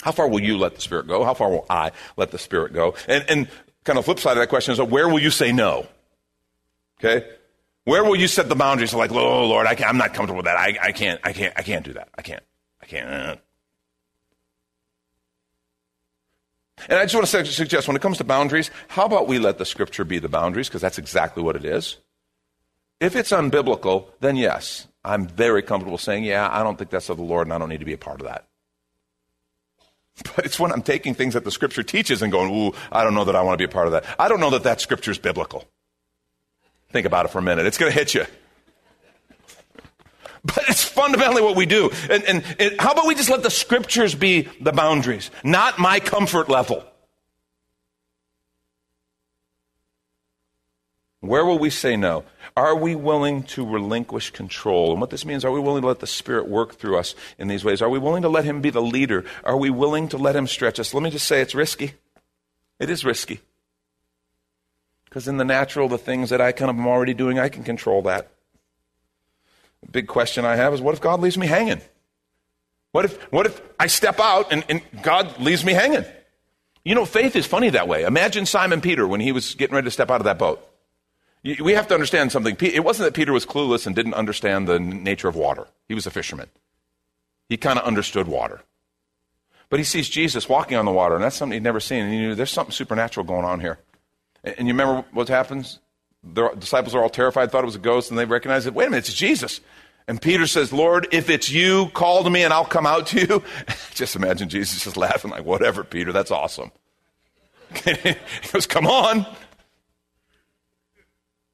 How 0.00 0.12
far 0.12 0.26
will 0.28 0.40
you 0.40 0.56
let 0.56 0.74
the 0.74 0.80
Spirit 0.80 1.06
go? 1.06 1.22
How 1.22 1.34
far 1.34 1.50
will 1.50 1.66
I 1.68 1.92
let 2.16 2.30
the 2.30 2.38
Spirit 2.38 2.72
go? 2.72 2.94
And, 3.06 3.24
and 3.28 3.48
kind 3.84 3.98
of 3.98 4.06
flip 4.06 4.18
side 4.18 4.32
of 4.32 4.38
that 4.38 4.48
question 4.48 4.72
is 4.72 4.80
where 4.80 5.08
will 5.08 5.20
you 5.20 5.30
say 5.30 5.52
no? 5.52 5.86
Okay? 6.98 7.26
Where 7.84 8.02
will 8.02 8.16
you 8.16 8.26
set 8.26 8.48
the 8.48 8.56
boundaries? 8.56 8.92
Like, 8.92 9.12
oh 9.12 9.46
Lord, 9.46 9.66
I 9.66 9.76
am 9.88 9.96
not 9.96 10.12
comfortable 10.12 10.38
with 10.38 10.46
that. 10.46 10.56
I, 10.56 10.76
I 10.82 10.92
can't, 10.92 11.20
I 11.22 11.32
can't, 11.32 11.54
I 11.56 11.62
can't 11.62 11.84
do 11.84 11.92
that. 11.92 12.08
I 12.16 12.22
can't, 12.22 12.42
I 12.82 12.86
can't. 12.86 13.08
Uh. 13.08 13.36
And 16.88 16.98
I 16.98 17.04
just 17.04 17.14
want 17.14 17.26
to 17.26 17.52
suggest 17.52 17.88
when 17.88 17.96
it 17.96 18.02
comes 18.02 18.18
to 18.18 18.24
boundaries, 18.24 18.70
how 18.88 19.06
about 19.06 19.28
we 19.28 19.38
let 19.38 19.58
the 19.58 19.64
scripture 19.64 20.04
be 20.04 20.18
the 20.18 20.28
boundaries? 20.28 20.68
Because 20.68 20.82
that's 20.82 20.98
exactly 20.98 21.42
what 21.42 21.56
it 21.56 21.64
is. 21.64 21.96
If 23.00 23.14
it's 23.14 23.30
unbiblical, 23.30 24.06
then 24.20 24.36
yes, 24.36 24.86
I'm 25.04 25.26
very 25.26 25.62
comfortable 25.62 25.98
saying, 25.98 26.24
yeah, 26.24 26.48
I 26.50 26.62
don't 26.62 26.76
think 26.76 26.90
that's 26.90 27.08
of 27.08 27.18
the 27.18 27.22
Lord 27.22 27.46
and 27.46 27.54
I 27.54 27.58
don't 27.58 27.68
need 27.68 27.80
to 27.80 27.86
be 27.86 27.92
a 27.92 27.98
part 27.98 28.20
of 28.20 28.26
that. 28.26 28.46
But 30.34 30.46
it's 30.46 30.58
when 30.58 30.72
I'm 30.72 30.82
taking 30.82 31.14
things 31.14 31.34
that 31.34 31.44
the 31.44 31.50
scripture 31.50 31.82
teaches 31.82 32.22
and 32.22 32.32
going, 32.32 32.50
ooh, 32.50 32.72
I 32.90 33.04
don't 33.04 33.14
know 33.14 33.24
that 33.24 33.36
I 33.36 33.42
want 33.42 33.54
to 33.54 33.58
be 33.58 33.70
a 33.70 33.72
part 33.72 33.86
of 33.86 33.92
that. 33.92 34.04
I 34.18 34.28
don't 34.28 34.40
know 34.40 34.50
that 34.50 34.62
that 34.62 34.80
scripture 34.80 35.10
is 35.10 35.18
biblical. 35.18 35.64
Think 36.90 37.06
about 37.06 37.26
it 37.26 37.30
for 37.30 37.38
a 37.38 37.42
minute. 37.42 37.66
It's 37.66 37.78
going 37.78 37.92
to 37.92 37.98
hit 37.98 38.14
you. 38.14 38.24
But 40.44 40.64
it's 40.68 40.84
fundamentally 40.84 41.42
what 41.42 41.56
we 41.56 41.66
do. 41.66 41.90
And, 42.08 42.22
and, 42.24 42.44
and, 42.60 42.80
how 42.80 42.92
about 42.92 43.06
we 43.06 43.16
just 43.16 43.30
let 43.30 43.42
the 43.42 43.50
scriptures 43.50 44.14
be 44.14 44.42
the 44.60 44.72
boundaries, 44.72 45.30
not 45.42 45.78
my 45.78 45.98
comfort 45.98 46.48
level? 46.48 46.84
Where 51.20 51.44
will 51.44 51.58
we 51.58 51.70
say 51.70 51.96
no? 51.96 52.24
Are 52.56 52.76
we 52.76 52.94
willing 52.94 53.42
to 53.44 53.66
relinquish 53.66 54.30
control? 54.30 54.92
And 54.92 55.00
what 55.00 55.10
this 55.10 55.24
means, 55.24 55.44
are 55.44 55.50
we 55.50 55.58
willing 55.58 55.82
to 55.82 55.88
let 55.88 55.98
the 55.98 56.06
Spirit 56.06 56.48
work 56.48 56.76
through 56.76 56.96
us 56.96 57.16
in 57.38 57.48
these 57.48 57.64
ways? 57.64 57.82
Are 57.82 57.90
we 57.90 57.98
willing 57.98 58.22
to 58.22 58.28
let 58.28 58.44
Him 58.44 58.60
be 58.60 58.70
the 58.70 58.80
leader? 58.80 59.24
Are 59.42 59.56
we 59.56 59.68
willing 59.68 60.08
to 60.08 60.16
let 60.16 60.36
Him 60.36 60.46
stretch 60.46 60.78
us? 60.78 60.94
Let 60.94 61.02
me 61.02 61.10
just 61.10 61.26
say 61.26 61.40
it's 61.40 61.54
risky. 61.54 61.94
It 62.78 62.88
is 62.88 63.04
risky. 63.04 63.40
Because 65.16 65.28
in 65.28 65.38
the 65.38 65.46
natural, 65.46 65.88
the 65.88 65.96
things 65.96 66.28
that 66.28 66.42
I 66.42 66.52
kind 66.52 66.70
of 66.70 66.76
am 66.76 66.86
already 66.86 67.14
doing, 67.14 67.38
I 67.38 67.48
can 67.48 67.64
control 67.64 68.02
that. 68.02 68.30
The 69.80 69.90
big 69.90 70.08
question 70.08 70.44
I 70.44 70.56
have 70.56 70.74
is 70.74 70.82
what 70.82 70.94
if 70.94 71.00
God 71.00 71.20
leaves 71.20 71.38
me 71.38 71.46
hanging? 71.46 71.80
What 72.92 73.06
if, 73.06 73.22
what 73.32 73.46
if 73.46 73.58
I 73.80 73.86
step 73.86 74.20
out 74.20 74.52
and, 74.52 74.62
and 74.68 74.82
God 75.00 75.40
leaves 75.40 75.64
me 75.64 75.72
hanging? 75.72 76.04
You 76.84 76.94
know, 76.94 77.06
faith 77.06 77.34
is 77.34 77.46
funny 77.46 77.70
that 77.70 77.88
way. 77.88 78.04
Imagine 78.04 78.44
Simon 78.44 78.82
Peter 78.82 79.08
when 79.08 79.20
he 79.20 79.32
was 79.32 79.54
getting 79.54 79.74
ready 79.74 79.86
to 79.86 79.90
step 79.90 80.10
out 80.10 80.20
of 80.20 80.24
that 80.24 80.38
boat. 80.38 80.60
We 81.42 81.72
have 81.72 81.88
to 81.88 81.94
understand 81.94 82.30
something. 82.30 82.54
It 82.60 82.84
wasn't 82.84 83.06
that 83.06 83.14
Peter 83.14 83.32
was 83.32 83.46
clueless 83.46 83.86
and 83.86 83.96
didn't 83.96 84.12
understand 84.12 84.68
the 84.68 84.78
nature 84.78 85.28
of 85.28 85.34
water. 85.34 85.66
He 85.88 85.94
was 85.94 86.06
a 86.06 86.10
fisherman. 86.10 86.50
He 87.48 87.56
kind 87.56 87.78
of 87.78 87.86
understood 87.86 88.28
water. 88.28 88.60
But 89.70 89.80
he 89.80 89.84
sees 89.84 90.10
Jesus 90.10 90.46
walking 90.46 90.76
on 90.76 90.84
the 90.84 90.92
water, 90.92 91.14
and 91.14 91.24
that's 91.24 91.36
something 91.36 91.54
he'd 91.54 91.62
never 91.62 91.80
seen. 91.80 92.04
And 92.04 92.12
he 92.12 92.18
knew 92.18 92.34
there's 92.34 92.50
something 92.50 92.72
supernatural 92.72 93.24
going 93.24 93.46
on 93.46 93.60
here. 93.60 93.78
And 94.46 94.68
you 94.68 94.74
remember 94.74 95.04
what 95.10 95.28
happens? 95.28 95.80
The 96.22 96.48
disciples 96.50 96.94
are 96.94 97.02
all 97.02 97.10
terrified, 97.10 97.50
thought 97.50 97.64
it 97.64 97.66
was 97.66 97.76
a 97.76 97.80
ghost, 97.80 98.10
and 98.10 98.18
they 98.18 98.24
recognize 98.24 98.66
it. 98.66 98.74
Wait 98.74 98.86
a 98.86 98.90
minute, 98.90 99.08
it's 99.08 99.16
Jesus. 99.16 99.60
And 100.08 100.22
Peter 100.22 100.46
says, 100.46 100.72
Lord, 100.72 101.08
if 101.10 101.28
it's 101.28 101.50
you, 101.50 101.88
call 101.88 102.22
to 102.22 102.30
me 102.30 102.44
and 102.44 102.52
I'll 102.52 102.64
come 102.64 102.86
out 102.86 103.08
to 103.08 103.20
you. 103.20 103.42
just 103.94 104.14
imagine 104.14 104.48
Jesus 104.48 104.84
just 104.84 104.96
laughing, 104.96 105.32
like, 105.32 105.44
whatever, 105.44 105.82
Peter, 105.82 106.12
that's 106.12 106.30
awesome. 106.30 106.70
he 107.84 108.14
goes, 108.52 108.66
come 108.66 108.86
on. 108.86 109.26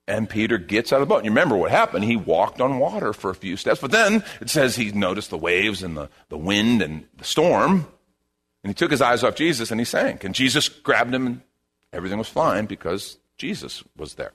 And 0.06 0.28
Peter 0.28 0.58
gets 0.58 0.92
out 0.92 1.00
of 1.00 1.08
the 1.08 1.14
boat. 1.14 1.18
And 1.18 1.24
you 1.24 1.30
remember 1.30 1.56
what 1.56 1.70
happened. 1.70 2.04
He 2.04 2.16
walked 2.16 2.60
on 2.60 2.78
water 2.78 3.14
for 3.14 3.30
a 3.30 3.34
few 3.34 3.56
steps. 3.56 3.80
But 3.80 3.92
then 3.92 4.22
it 4.40 4.50
says 4.50 4.76
he 4.76 4.92
noticed 4.92 5.30
the 5.30 5.38
waves 5.38 5.82
and 5.82 5.96
the, 5.96 6.10
the 6.28 6.36
wind 6.36 6.82
and 6.82 7.06
the 7.16 7.24
storm. 7.24 7.86
And 8.62 8.70
he 8.70 8.74
took 8.74 8.90
his 8.90 9.00
eyes 9.00 9.24
off 9.24 9.36
Jesus 9.36 9.70
and 9.70 9.80
he 9.80 9.84
sank. 9.84 10.24
And 10.24 10.34
Jesus 10.34 10.68
grabbed 10.68 11.14
him 11.14 11.26
and 11.26 11.40
everything 11.92 12.18
was 12.18 12.28
fine 12.28 12.66
because 12.66 13.18
Jesus 13.36 13.82
was 13.96 14.14
there. 14.14 14.32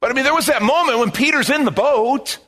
But 0.00 0.10
I 0.10 0.14
mean, 0.14 0.24
there 0.24 0.34
was 0.34 0.46
that 0.46 0.62
moment 0.62 0.98
when 0.98 1.10
Peter's 1.10 1.50
in 1.50 1.64
the 1.64 1.70
boat. 1.70 2.38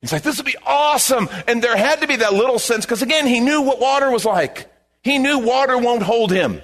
He's 0.00 0.12
like, 0.12 0.22
this 0.22 0.36
would 0.36 0.46
be 0.46 0.56
awesome. 0.66 1.28
And 1.46 1.62
there 1.62 1.76
had 1.76 2.00
to 2.00 2.08
be 2.08 2.16
that 2.16 2.32
little 2.32 2.58
sense, 2.58 2.84
because 2.84 3.02
again, 3.02 3.26
he 3.26 3.38
knew 3.38 3.62
what 3.62 3.80
water 3.80 4.10
was 4.10 4.24
like. 4.24 4.68
He 5.02 5.18
knew 5.18 5.38
water 5.38 5.78
won't 5.78 6.02
hold 6.02 6.32
him. 6.32 6.60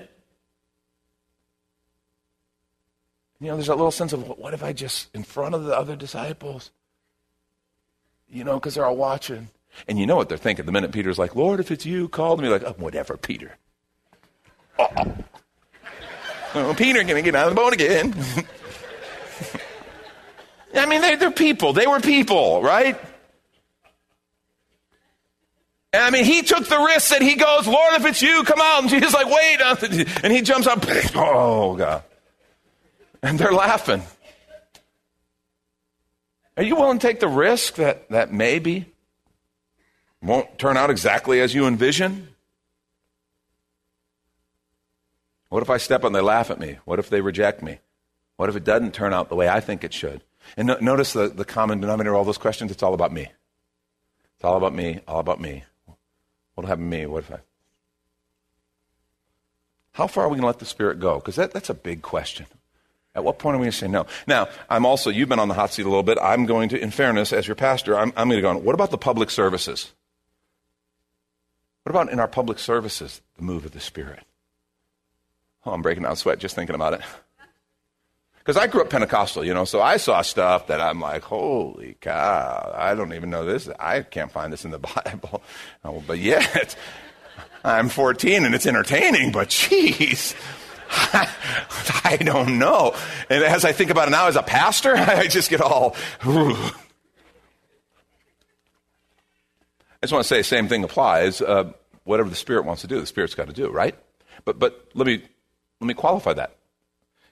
You 3.40 3.46
know, 3.46 3.54
there's 3.54 3.68
that 3.68 3.76
little 3.76 3.92
sense 3.92 4.12
of, 4.12 4.26
what 4.36 4.54
if 4.54 4.64
I 4.64 4.72
just, 4.72 5.14
in 5.14 5.22
front 5.22 5.54
of 5.54 5.62
the 5.62 5.76
other 5.76 5.94
disciples? 5.94 6.72
You 8.28 8.42
know, 8.42 8.54
because 8.54 8.74
they're 8.74 8.84
all 8.84 8.96
watching. 8.96 9.50
And 9.86 10.00
you 10.00 10.06
know 10.06 10.16
what 10.16 10.28
they're 10.28 10.36
thinking. 10.36 10.66
The 10.66 10.72
minute 10.72 10.90
Peter's 10.90 11.20
like, 11.20 11.36
Lord, 11.36 11.60
if 11.60 11.70
it's 11.70 11.86
you, 11.86 12.08
call 12.08 12.36
me. 12.36 12.48
Like, 12.48 12.64
oh, 12.64 12.74
whatever, 12.78 13.16
Peter. 13.16 13.56
Oh. 14.76 15.14
Oh 16.54 16.74
Peter, 16.76 17.02
going 17.02 17.16
to 17.16 17.22
get 17.22 17.34
out 17.34 17.48
of 17.48 17.54
the 17.54 17.60
boat 17.60 17.72
again. 17.72 18.14
I 20.74 20.86
mean, 20.86 21.00
they're, 21.00 21.16
they're 21.16 21.30
people. 21.30 21.72
They 21.72 21.86
were 21.86 22.00
people, 22.00 22.62
right? 22.62 22.98
I 25.92 26.10
mean, 26.10 26.24
he 26.24 26.42
took 26.42 26.66
the 26.66 26.78
risk 26.78 27.10
that 27.10 27.22
he 27.22 27.34
goes, 27.34 27.66
Lord, 27.66 27.94
if 27.94 28.04
it's 28.04 28.20
you, 28.20 28.44
come 28.44 28.60
out. 28.60 28.82
And 28.82 28.90
Jesus 28.90 29.14
like, 29.14 29.26
wait. 29.26 29.60
Uh, 29.60 29.76
and 30.22 30.32
he 30.32 30.42
jumps 30.42 30.66
up. 30.66 30.84
Oh, 31.16 31.76
God. 31.76 32.02
And 33.22 33.38
they're 33.38 33.52
laughing. 33.52 34.02
Are 36.56 36.62
you 36.62 36.76
willing 36.76 36.98
to 36.98 37.06
take 37.06 37.20
the 37.20 37.28
risk 37.28 37.76
that, 37.76 38.08
that 38.10 38.32
maybe 38.32 38.86
won't 40.20 40.58
turn 40.58 40.76
out 40.76 40.90
exactly 40.90 41.40
as 41.40 41.54
you 41.54 41.66
envision? 41.66 42.28
What 45.48 45.62
if 45.62 45.70
I 45.70 45.78
step 45.78 46.04
on 46.04 46.12
they 46.12 46.20
laugh 46.20 46.50
at 46.50 46.60
me? 46.60 46.78
What 46.84 46.98
if 46.98 47.08
they 47.08 47.20
reject 47.20 47.62
me? 47.62 47.78
What 48.36 48.48
if 48.48 48.56
it 48.56 48.64
doesn't 48.64 48.94
turn 48.94 49.12
out 49.12 49.28
the 49.28 49.34
way 49.34 49.48
I 49.48 49.60
think 49.60 49.82
it 49.82 49.92
should? 49.92 50.22
And 50.56 50.68
no, 50.68 50.76
notice 50.80 51.12
the, 51.12 51.28
the 51.28 51.44
common 51.44 51.80
denominator 51.80 52.12
of 52.12 52.18
all 52.18 52.24
those 52.24 52.38
questions 52.38 52.70
it's 52.70 52.82
all 52.82 52.94
about 52.94 53.12
me. 53.12 53.30
It's 54.36 54.44
all 54.44 54.56
about 54.56 54.74
me, 54.74 55.00
all 55.08 55.20
about 55.20 55.40
me. 55.40 55.64
What'll 56.54 56.68
happen 56.68 56.90
to 56.90 56.96
me? 56.96 57.06
What 57.06 57.24
if 57.24 57.32
I. 57.32 57.38
How 59.92 60.06
far 60.06 60.24
are 60.24 60.28
we 60.28 60.34
going 60.34 60.42
to 60.42 60.46
let 60.46 60.60
the 60.60 60.64
Spirit 60.64 61.00
go? 61.00 61.16
Because 61.16 61.36
that, 61.36 61.52
that's 61.52 61.70
a 61.70 61.74
big 61.74 62.02
question. 62.02 62.46
At 63.14 63.24
what 63.24 63.40
point 63.40 63.56
are 63.56 63.58
we 63.58 63.64
going 63.64 63.72
to 63.72 63.76
say 63.76 63.88
no? 63.88 64.06
Now, 64.28 64.48
I'm 64.70 64.86
also, 64.86 65.10
you've 65.10 65.28
been 65.28 65.40
on 65.40 65.48
the 65.48 65.54
hot 65.54 65.72
seat 65.72 65.86
a 65.86 65.88
little 65.88 66.04
bit. 66.04 66.18
I'm 66.22 66.46
going 66.46 66.68
to, 66.68 66.80
in 66.80 66.92
fairness, 66.92 67.32
as 67.32 67.48
your 67.48 67.56
pastor, 67.56 67.98
I'm, 67.98 68.12
I'm 68.16 68.28
going 68.28 68.38
to 68.38 68.42
go 68.42 68.50
on. 68.50 68.62
What 68.62 68.74
about 68.74 68.92
the 68.92 68.98
public 68.98 69.30
services? 69.30 69.92
What 71.82 71.90
about 71.90 72.12
in 72.12 72.20
our 72.20 72.28
public 72.28 72.60
services, 72.60 73.20
the 73.36 73.42
move 73.42 73.64
of 73.64 73.72
the 73.72 73.80
Spirit? 73.80 74.20
Oh, 75.64 75.72
I'm 75.72 75.82
breaking 75.82 76.04
out 76.04 76.18
sweat 76.18 76.38
just 76.38 76.54
thinking 76.54 76.74
about 76.74 76.94
it. 76.94 77.00
Because 78.38 78.62
I 78.62 78.66
grew 78.66 78.80
up 78.80 78.88
Pentecostal, 78.88 79.44
you 79.44 79.52
know, 79.52 79.66
so 79.66 79.82
I 79.82 79.98
saw 79.98 80.22
stuff 80.22 80.68
that 80.68 80.80
I'm 80.80 81.02
like, 81.02 81.22
holy 81.22 81.98
cow, 82.00 82.72
I 82.74 82.94
don't 82.94 83.12
even 83.12 83.28
know 83.28 83.44
this. 83.44 83.68
I 83.78 84.00
can't 84.00 84.32
find 84.32 84.50
this 84.50 84.64
in 84.64 84.70
the 84.70 84.78
Bible. 85.04 85.42
Oh, 85.84 86.02
but 86.06 86.18
yet, 86.18 86.74
I'm 87.64 87.90
14 87.90 88.46
and 88.46 88.54
it's 88.54 88.64
entertaining, 88.64 89.32
but 89.32 89.50
geez. 89.50 90.34
I 90.90 92.18
don't 92.20 92.58
know. 92.58 92.94
And 93.28 93.44
as 93.44 93.66
I 93.66 93.72
think 93.72 93.90
about 93.90 94.08
it 94.08 94.12
now 94.12 94.28
as 94.28 94.36
a 94.36 94.42
pastor, 94.42 94.96
I 94.96 95.26
just 95.26 95.50
get 95.50 95.60
all. 95.60 95.94
I 96.24 96.72
just 100.00 100.12
want 100.12 100.24
to 100.24 100.28
say, 100.28 100.42
same 100.42 100.68
thing 100.68 100.84
applies. 100.84 101.42
Uh, 101.42 101.72
whatever 102.04 102.30
the 102.30 102.36
Spirit 102.36 102.64
wants 102.64 102.80
to 102.80 102.88
do, 102.88 102.98
the 102.98 103.06
Spirit's 103.06 103.34
got 103.34 103.48
to 103.48 103.52
do, 103.52 103.68
right? 103.68 103.94
But 104.46 104.58
but 104.58 104.88
let 104.94 105.06
me 105.06 105.22
let 105.80 105.86
me 105.86 105.94
qualify 105.94 106.32
that. 106.34 106.56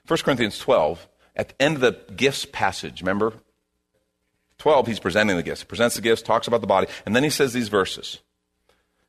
1 0.07 0.19
Corinthians 0.19 0.57
12, 0.57 1.07
at 1.35 1.49
the 1.49 1.61
end 1.61 1.75
of 1.75 1.81
the 1.81 2.13
gifts 2.13 2.45
passage, 2.45 3.01
remember? 3.01 3.33
12, 4.57 4.87
he's 4.87 4.99
presenting 4.99 5.35
the 5.35 5.43
gifts. 5.43 5.61
He 5.61 5.67
presents 5.67 5.95
the 5.95 6.01
gifts, 6.01 6.21
talks 6.21 6.47
about 6.47 6.61
the 6.61 6.67
body, 6.67 6.87
and 7.05 7.15
then 7.15 7.23
he 7.23 7.29
says 7.29 7.53
these 7.53 7.69
verses. 7.69 8.19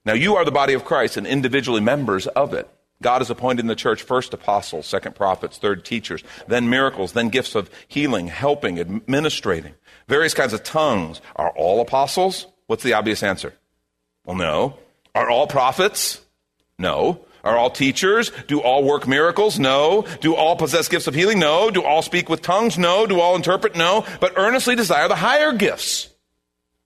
Now 0.04 0.12
you 0.14 0.36
are 0.36 0.44
the 0.44 0.50
body 0.50 0.74
of 0.74 0.84
Christ 0.84 1.16
and 1.16 1.26
individually 1.26 1.80
members 1.80 2.26
of 2.28 2.52
it. 2.52 2.68
God 3.00 3.20
has 3.20 3.30
appointed 3.30 3.60
in 3.60 3.68
the 3.68 3.76
church 3.76 4.02
first 4.02 4.34
apostles, 4.34 4.86
second 4.86 5.14
prophets, 5.14 5.58
third 5.58 5.84
teachers, 5.84 6.24
then 6.48 6.68
miracles, 6.68 7.12
then 7.12 7.28
gifts 7.28 7.54
of 7.54 7.70
healing, 7.86 8.26
helping, 8.26 8.78
administrating, 8.78 9.74
various 10.08 10.34
kinds 10.34 10.52
of 10.52 10.64
tongues. 10.64 11.20
Are 11.36 11.50
all 11.50 11.80
apostles? 11.80 12.46
What's 12.66 12.82
the 12.82 12.94
obvious 12.94 13.22
answer? 13.22 13.54
Well, 14.24 14.36
no. 14.36 14.78
Are 15.14 15.30
all 15.30 15.46
prophets? 15.46 16.20
No. 16.78 17.24
Are 17.48 17.56
all 17.56 17.70
teachers? 17.70 18.30
Do 18.46 18.60
all 18.60 18.84
work 18.84 19.08
miracles? 19.08 19.58
No. 19.58 20.04
Do 20.20 20.34
all 20.34 20.54
possess 20.54 20.86
gifts 20.86 21.06
of 21.06 21.14
healing? 21.14 21.38
No. 21.38 21.70
Do 21.70 21.82
all 21.82 22.02
speak 22.02 22.28
with 22.28 22.42
tongues? 22.42 22.76
No. 22.76 23.06
Do 23.06 23.20
all 23.20 23.36
interpret? 23.36 23.74
No. 23.74 24.04
But 24.20 24.34
earnestly 24.36 24.76
desire 24.76 25.08
the 25.08 25.16
higher 25.16 25.54
gifts. 25.54 26.10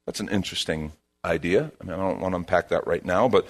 That's 0.07 0.21
an 0.21 0.29
interesting 0.29 0.93
idea. 1.25 1.73
I 1.81 1.85
mean, 1.85 1.95
I 1.95 1.97
don't 1.97 2.21
want 2.21 2.33
to 2.33 2.37
unpack 2.37 2.69
that 2.69 2.87
right 2.87 3.05
now, 3.05 3.29
but 3.29 3.47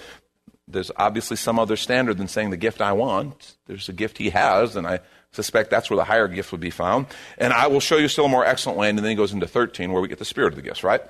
there's 0.67 0.89
obviously 0.97 1.37
some 1.37 1.59
other 1.59 1.75
standard 1.75 2.17
than 2.17 2.27
saying 2.27 2.49
the 2.49 2.57
gift 2.57 2.81
I 2.81 2.93
want. 2.93 3.57
There's 3.67 3.89
a 3.89 3.93
gift 3.93 4.17
he 4.17 4.31
has, 4.31 4.75
and 4.75 4.87
I 4.87 4.99
suspect 5.31 5.69
that's 5.69 5.91
where 5.91 5.97
the 5.97 6.03
higher 6.03 6.27
gift 6.27 6.51
would 6.51 6.61
be 6.61 6.71
found. 6.71 7.05
And 7.37 7.53
I 7.53 7.67
will 7.67 7.79
show 7.79 7.97
you 7.97 8.07
still 8.07 8.25
a 8.25 8.29
more 8.29 8.45
excellent 8.45 8.79
way, 8.79 8.89
and 8.89 8.97
then 8.97 9.05
he 9.05 9.15
goes 9.15 9.33
into 9.33 9.47
13 9.47 9.91
where 9.91 10.01
we 10.01 10.07
get 10.07 10.19
the 10.19 10.25
spirit 10.25 10.53
of 10.53 10.55
the 10.55 10.63
gifts, 10.63 10.83
right? 10.83 11.01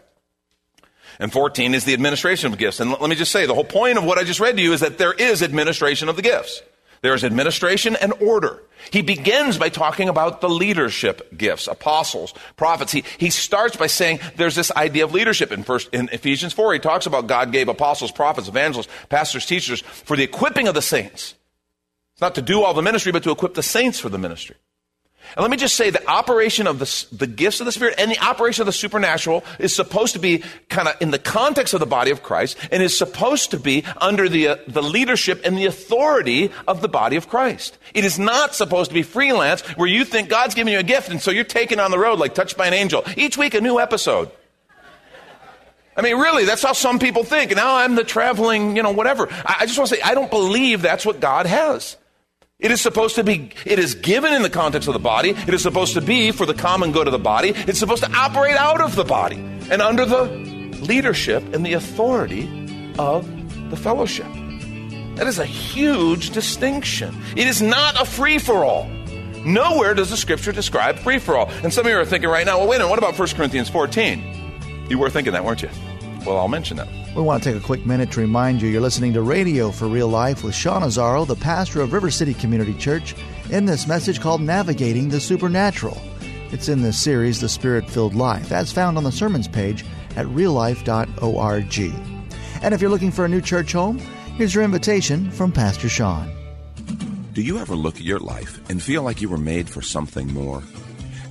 And 1.19 1.31
14 1.31 1.73
is 1.73 1.85
the 1.85 1.93
administration 1.93 2.51
of 2.51 2.57
gifts. 2.57 2.79
And 2.79 2.91
let 2.91 3.09
me 3.09 3.15
just 3.15 3.31
say, 3.31 3.45
the 3.45 3.53
whole 3.53 3.63
point 3.63 3.97
of 3.97 4.03
what 4.03 4.17
I 4.17 4.23
just 4.23 4.39
read 4.39 4.57
to 4.57 4.63
you 4.63 4.73
is 4.73 4.81
that 4.81 4.97
there 4.97 5.13
is 5.13 5.41
administration 5.41 6.09
of 6.09 6.15
the 6.15 6.21
gifts. 6.21 6.61
There's 7.03 7.25
administration 7.25 7.97
and 7.97 8.13
order. 8.21 8.63
He 8.89 9.01
begins 9.01 9.57
by 9.57 9.67
talking 9.67 10.07
about 10.07 10.39
the 10.39 10.49
leadership 10.49 11.37
gifts, 11.37 11.67
apostles, 11.67 12.33
prophets. 12.55 12.93
He, 12.93 13.03
he 13.17 13.29
starts 13.29 13.75
by 13.75 13.87
saying 13.87 14.21
there's 14.37 14.55
this 14.55 14.71
idea 14.71 15.03
of 15.03 15.13
leadership. 15.13 15.51
In, 15.51 15.63
first, 15.63 15.89
in 15.93 16.07
Ephesians 16.13 16.53
4, 16.53 16.73
he 16.73 16.79
talks 16.79 17.05
about 17.05 17.27
God 17.27 17.51
gave 17.51 17.67
apostles, 17.67 18.13
prophets, 18.13 18.47
evangelists, 18.47 18.87
pastors, 19.09 19.45
teachers 19.45 19.81
for 19.81 20.15
the 20.15 20.23
equipping 20.23 20.69
of 20.69 20.75
the 20.75 20.81
saints. 20.81 21.35
It's 22.13 22.21
not 22.21 22.35
to 22.35 22.41
do 22.41 22.63
all 22.63 22.73
the 22.73 22.81
ministry, 22.81 23.11
but 23.11 23.23
to 23.23 23.31
equip 23.31 23.53
the 23.53 23.63
saints 23.63 23.99
for 23.99 24.07
the 24.07 24.17
ministry. 24.17 24.55
And 25.35 25.41
let 25.41 25.49
me 25.49 25.57
just 25.57 25.75
say 25.75 25.89
the 25.89 26.07
operation 26.07 26.67
of 26.67 26.79
the, 26.79 27.05
the 27.15 27.27
gifts 27.27 27.59
of 27.59 27.65
the 27.65 27.71
Spirit 27.71 27.95
and 27.97 28.11
the 28.11 28.19
operation 28.19 28.61
of 28.61 28.65
the 28.67 28.71
supernatural 28.71 29.43
is 29.59 29.75
supposed 29.75 30.13
to 30.13 30.19
be 30.19 30.43
kind 30.69 30.87
of 30.87 30.95
in 31.01 31.11
the 31.11 31.19
context 31.19 31.73
of 31.73 31.79
the 31.79 31.85
body 31.85 32.11
of 32.11 32.21
Christ 32.21 32.57
and 32.71 32.83
is 32.83 32.97
supposed 32.97 33.51
to 33.51 33.59
be 33.59 33.83
under 33.97 34.29
the, 34.29 34.49
uh, 34.49 34.55
the 34.67 34.83
leadership 34.83 35.41
and 35.43 35.57
the 35.57 35.65
authority 35.65 36.51
of 36.67 36.81
the 36.81 36.87
body 36.87 37.15
of 37.15 37.27
Christ. 37.27 37.77
It 37.93 38.05
is 38.05 38.19
not 38.19 38.53
supposed 38.53 38.91
to 38.91 38.93
be 38.93 39.03
freelance 39.03 39.61
where 39.77 39.87
you 39.87 40.05
think 40.05 40.29
God's 40.29 40.53
giving 40.53 40.73
you 40.73 40.79
a 40.79 40.83
gift 40.83 41.09
and 41.09 41.21
so 41.21 41.31
you're 41.31 41.43
taken 41.43 41.79
on 41.79 41.91
the 41.91 41.99
road 41.99 42.19
like 42.19 42.35
touched 42.35 42.57
by 42.57 42.67
an 42.67 42.73
angel. 42.73 43.03
Each 43.17 43.37
week 43.37 43.53
a 43.55 43.61
new 43.61 43.79
episode. 43.79 44.29
I 45.95 46.01
mean, 46.01 46.17
really, 46.17 46.45
that's 46.45 46.63
how 46.63 46.73
some 46.73 46.99
people 46.99 47.23
think. 47.23 47.55
Now 47.55 47.77
I'm 47.77 47.95
the 47.95 48.03
traveling, 48.03 48.75
you 48.75 48.83
know, 48.83 48.91
whatever. 48.91 49.27
I, 49.31 49.57
I 49.61 49.65
just 49.65 49.77
want 49.77 49.89
to 49.89 49.95
say, 49.95 50.01
I 50.01 50.15
don't 50.15 50.29
believe 50.31 50.81
that's 50.81 51.05
what 51.05 51.19
God 51.19 51.45
has. 51.45 51.97
It 52.63 52.71
is 52.71 52.79
supposed 52.79 53.15
to 53.15 53.25
be, 53.25 53.51
it 53.65 53.77
is 53.77 53.93
given 53.93 54.33
in 54.33 54.41
the 54.41 54.49
context 54.49 54.87
of 54.87 54.93
the 54.93 54.99
body. 54.99 55.31
It 55.31 55.53
is 55.53 55.61
supposed 55.61 55.95
to 55.95 56.01
be 56.01 56.31
for 56.31 56.45
the 56.45 56.53
common 56.53 56.93
good 56.93 57.07
of 57.07 57.11
the 57.11 57.19
body. 57.19 57.49
It's 57.49 57.77
supposed 57.77 58.03
to 58.03 58.11
operate 58.13 58.55
out 58.55 58.79
of 58.79 58.95
the 58.95 59.03
body 59.03 59.35
and 59.69 59.81
under 59.81 60.05
the 60.05 60.23
leadership 60.81 61.43
and 61.53 61.65
the 61.65 61.73
authority 61.73 62.47
of 62.97 63.29
the 63.69 63.75
fellowship. 63.75 64.27
That 65.15 65.27
is 65.27 65.39
a 65.39 65.45
huge 65.45 66.29
distinction. 66.29 67.13
It 67.35 67.47
is 67.47 67.61
not 67.61 68.01
a 68.01 68.05
free 68.05 68.39
for 68.39 68.63
all. 68.63 68.87
Nowhere 69.45 69.93
does 69.93 70.09
the 70.09 70.17
scripture 70.17 70.53
describe 70.53 70.97
free 70.99 71.19
for 71.19 71.35
all. 71.35 71.49
And 71.63 71.73
some 71.73 71.85
of 71.85 71.91
you 71.91 71.97
are 71.97 72.05
thinking 72.05 72.29
right 72.29 72.45
now, 72.45 72.59
well, 72.59 72.67
wait 72.69 72.77
a 72.77 72.79
minute, 72.79 72.91
what 72.91 72.97
about 72.97 73.19
1 73.19 73.27
Corinthians 73.31 73.67
14? 73.67 74.87
You 74.89 74.97
were 74.97 75.09
thinking 75.09 75.33
that, 75.33 75.43
weren't 75.43 75.63
you? 75.63 75.69
Well, 76.25 76.37
I'll 76.37 76.47
mention 76.47 76.77
that. 76.77 76.87
We 77.15 77.21
want 77.21 77.43
to 77.43 77.51
take 77.51 77.61
a 77.61 77.65
quick 77.65 77.85
minute 77.85 78.11
to 78.11 78.21
remind 78.21 78.61
you 78.61 78.69
you're 78.69 78.81
listening 78.81 79.13
to 79.13 79.21
Radio 79.21 79.71
for 79.71 79.87
Real 79.87 80.07
Life 80.07 80.43
with 80.43 80.55
Sean 80.55 80.81
Azzaro, 80.81 81.27
the 81.27 81.35
pastor 81.35 81.81
of 81.81 81.91
River 81.91 82.09
City 82.09 82.33
Community 82.33 82.73
Church, 82.73 83.13
in 83.49 83.65
this 83.65 83.87
message 83.87 84.21
called 84.21 84.41
Navigating 84.41 85.09
the 85.09 85.19
Supernatural. 85.19 86.01
It's 86.51 86.69
in 86.69 86.81
this 86.81 86.97
series, 86.97 87.41
The 87.41 87.49
Spirit 87.49 87.89
Filled 87.89 88.15
Life, 88.15 88.51
as 88.51 88.71
found 88.71 88.97
on 88.97 89.03
the 89.03 89.11
sermons 89.11 89.47
page 89.47 89.83
at 90.15 90.25
reallife.org. 90.27 91.79
And 92.63 92.73
if 92.73 92.79
you're 92.81 92.89
looking 92.89 93.11
for 93.11 93.25
a 93.25 93.29
new 93.29 93.41
church 93.41 93.73
home, 93.73 93.97
here's 94.37 94.55
your 94.55 94.63
invitation 94.63 95.29
from 95.31 95.51
Pastor 95.51 95.89
Sean. 95.89 96.31
Do 97.33 97.41
you 97.41 97.57
ever 97.57 97.75
look 97.75 97.95
at 97.95 98.03
your 98.03 98.19
life 98.19 98.61
and 98.69 98.81
feel 98.81 99.03
like 99.03 99.21
you 99.21 99.27
were 99.27 99.37
made 99.37 99.67
for 99.67 99.81
something 99.81 100.31
more? 100.33 100.63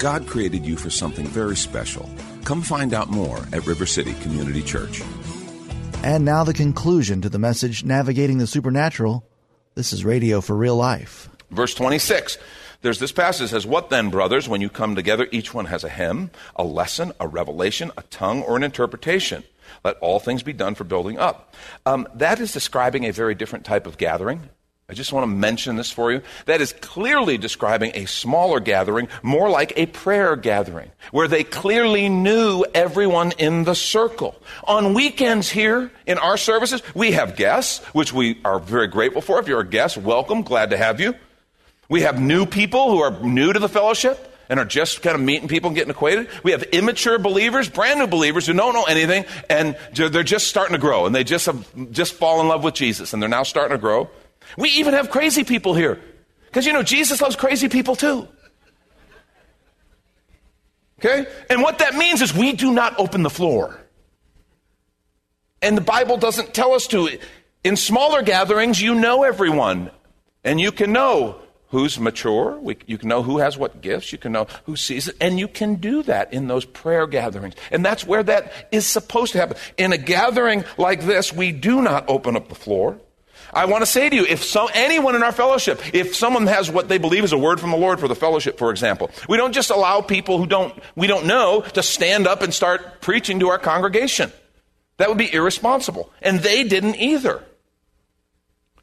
God 0.00 0.26
created 0.26 0.64
you 0.64 0.76
for 0.76 0.88
something 0.88 1.26
very 1.26 1.54
special. 1.54 2.08
Come 2.44 2.62
find 2.62 2.94
out 2.94 3.10
more 3.10 3.36
at 3.52 3.66
River 3.66 3.84
City 3.84 4.14
Community 4.22 4.62
Church. 4.62 5.02
And 6.02 6.24
now 6.24 6.42
the 6.42 6.54
conclusion 6.54 7.20
to 7.20 7.28
the 7.28 7.38
message 7.38 7.84
Navigating 7.84 8.38
the 8.38 8.46
Supernatural. 8.46 9.28
This 9.74 9.92
is 9.92 10.02
Radio 10.02 10.40
for 10.40 10.56
Real 10.56 10.76
Life. 10.76 11.28
Verse 11.50 11.74
26. 11.74 12.38
There's 12.80 12.98
this 12.98 13.12
passage 13.12 13.50
that 13.50 13.56
says, 13.56 13.66
What 13.66 13.90
then, 13.90 14.08
brothers, 14.08 14.48
when 14.48 14.62
you 14.62 14.70
come 14.70 14.94
together, 14.94 15.28
each 15.32 15.52
one 15.52 15.66
has 15.66 15.84
a 15.84 15.90
hymn, 15.90 16.30
a 16.56 16.64
lesson, 16.64 17.12
a 17.20 17.28
revelation, 17.28 17.92
a 17.98 18.02
tongue, 18.04 18.40
or 18.44 18.56
an 18.56 18.62
interpretation. 18.62 19.44
Let 19.84 19.98
all 19.98 20.18
things 20.18 20.42
be 20.42 20.54
done 20.54 20.76
for 20.76 20.84
building 20.84 21.18
up. 21.18 21.54
Um, 21.84 22.08
that 22.14 22.40
is 22.40 22.54
describing 22.54 23.04
a 23.04 23.12
very 23.12 23.34
different 23.34 23.66
type 23.66 23.86
of 23.86 23.98
gathering. 23.98 24.48
I 24.90 24.92
just 24.92 25.12
want 25.12 25.22
to 25.22 25.28
mention 25.28 25.76
this 25.76 25.92
for 25.92 26.10
you. 26.10 26.20
That 26.46 26.60
is 26.60 26.72
clearly 26.72 27.38
describing 27.38 27.92
a 27.94 28.06
smaller 28.06 28.58
gathering, 28.58 29.06
more 29.22 29.48
like 29.48 29.72
a 29.76 29.86
prayer 29.86 30.34
gathering, 30.34 30.90
where 31.12 31.28
they 31.28 31.44
clearly 31.44 32.08
knew 32.08 32.64
everyone 32.74 33.30
in 33.38 33.62
the 33.62 33.76
circle. 33.76 34.34
On 34.64 34.92
weekends 34.92 35.48
here 35.48 35.92
in 36.06 36.18
our 36.18 36.36
services, 36.36 36.82
we 36.92 37.12
have 37.12 37.36
guests, 37.36 37.84
which 37.94 38.12
we 38.12 38.40
are 38.44 38.58
very 38.58 38.88
grateful 38.88 39.22
for. 39.22 39.38
If 39.38 39.46
you're 39.46 39.60
a 39.60 39.64
guest, 39.64 39.96
welcome, 39.96 40.42
glad 40.42 40.70
to 40.70 40.76
have 40.76 40.98
you. 40.98 41.14
We 41.88 42.00
have 42.00 42.20
new 42.20 42.44
people 42.44 42.90
who 42.90 42.98
are 42.98 43.12
new 43.20 43.52
to 43.52 43.60
the 43.60 43.68
fellowship 43.68 44.26
and 44.48 44.58
are 44.58 44.64
just 44.64 45.02
kind 45.02 45.14
of 45.14 45.20
meeting 45.20 45.46
people 45.46 45.68
and 45.68 45.76
getting 45.76 45.92
acquainted. 45.92 46.26
We 46.42 46.50
have 46.50 46.64
immature 46.64 47.20
believers, 47.20 47.68
brand 47.68 48.00
new 48.00 48.08
believers 48.08 48.48
who 48.48 48.54
don't 48.54 48.74
know 48.74 48.86
anything, 48.86 49.24
and 49.48 49.76
they're 49.94 50.24
just 50.24 50.48
starting 50.48 50.72
to 50.72 50.80
grow, 50.80 51.06
and 51.06 51.14
they 51.14 51.22
just 51.22 51.46
have 51.46 51.92
just 51.92 52.14
fall 52.14 52.40
in 52.40 52.48
love 52.48 52.64
with 52.64 52.74
Jesus, 52.74 53.12
and 53.12 53.22
they're 53.22 53.28
now 53.28 53.44
starting 53.44 53.76
to 53.76 53.80
grow. 53.80 54.10
We 54.56 54.70
even 54.70 54.94
have 54.94 55.10
crazy 55.10 55.44
people 55.44 55.74
here. 55.74 56.00
Because 56.46 56.66
you 56.66 56.72
know, 56.72 56.82
Jesus 56.82 57.20
loves 57.20 57.36
crazy 57.36 57.68
people 57.68 57.96
too. 57.96 58.26
Okay? 60.98 61.26
And 61.48 61.62
what 61.62 61.78
that 61.78 61.94
means 61.94 62.20
is 62.20 62.34
we 62.34 62.52
do 62.52 62.72
not 62.72 62.98
open 62.98 63.22
the 63.22 63.30
floor. 63.30 63.80
And 65.62 65.76
the 65.76 65.82
Bible 65.82 66.16
doesn't 66.16 66.54
tell 66.54 66.72
us 66.72 66.86
to. 66.88 67.18
In 67.64 67.76
smaller 67.76 68.22
gatherings, 68.22 68.80
you 68.80 68.94
know 68.94 69.22
everyone. 69.22 69.90
And 70.44 70.60
you 70.60 70.72
can 70.72 70.92
know 70.92 71.40
who's 71.68 72.00
mature. 72.00 72.58
We, 72.58 72.78
you 72.86 72.98
can 72.98 73.08
know 73.08 73.22
who 73.22 73.38
has 73.38 73.56
what 73.56 73.80
gifts. 73.80 74.12
You 74.12 74.18
can 74.18 74.32
know 74.32 74.46
who 74.64 74.76
sees 74.76 75.08
it. 75.08 75.16
And 75.20 75.38
you 75.38 75.48
can 75.48 75.76
do 75.76 76.02
that 76.04 76.32
in 76.32 76.48
those 76.48 76.64
prayer 76.64 77.06
gatherings. 77.06 77.54
And 77.70 77.84
that's 77.84 78.06
where 78.06 78.22
that 78.22 78.52
is 78.72 78.86
supposed 78.86 79.32
to 79.32 79.38
happen. 79.38 79.56
In 79.78 79.92
a 79.92 79.98
gathering 79.98 80.64
like 80.76 81.02
this, 81.02 81.32
we 81.32 81.52
do 81.52 81.80
not 81.82 82.04
open 82.08 82.36
up 82.36 82.48
the 82.48 82.54
floor. 82.54 82.98
I 83.52 83.64
want 83.64 83.82
to 83.82 83.86
say 83.86 84.08
to 84.08 84.14
you, 84.14 84.24
if 84.24 84.44
so, 84.44 84.68
anyone 84.72 85.16
in 85.16 85.22
our 85.22 85.32
fellowship, 85.32 85.80
if 85.94 86.14
someone 86.14 86.46
has 86.46 86.70
what 86.70 86.88
they 86.88 86.98
believe 86.98 87.24
is 87.24 87.32
a 87.32 87.38
word 87.38 87.60
from 87.60 87.70
the 87.70 87.76
Lord 87.76 87.98
for 87.98 88.08
the 88.08 88.14
fellowship, 88.14 88.58
for 88.58 88.70
example, 88.70 89.10
we 89.28 89.36
don't 89.36 89.52
just 89.52 89.70
allow 89.70 90.00
people 90.00 90.38
who 90.38 90.46
don't, 90.46 90.74
we 90.94 91.06
don't 91.06 91.26
know 91.26 91.62
to 91.62 91.82
stand 91.82 92.26
up 92.26 92.42
and 92.42 92.54
start 92.54 93.00
preaching 93.00 93.40
to 93.40 93.48
our 93.48 93.58
congregation. 93.58 94.32
That 94.98 95.08
would 95.08 95.18
be 95.18 95.32
irresponsible. 95.32 96.12
And 96.22 96.40
they 96.40 96.62
didn't 96.64 96.96
either. 96.96 97.42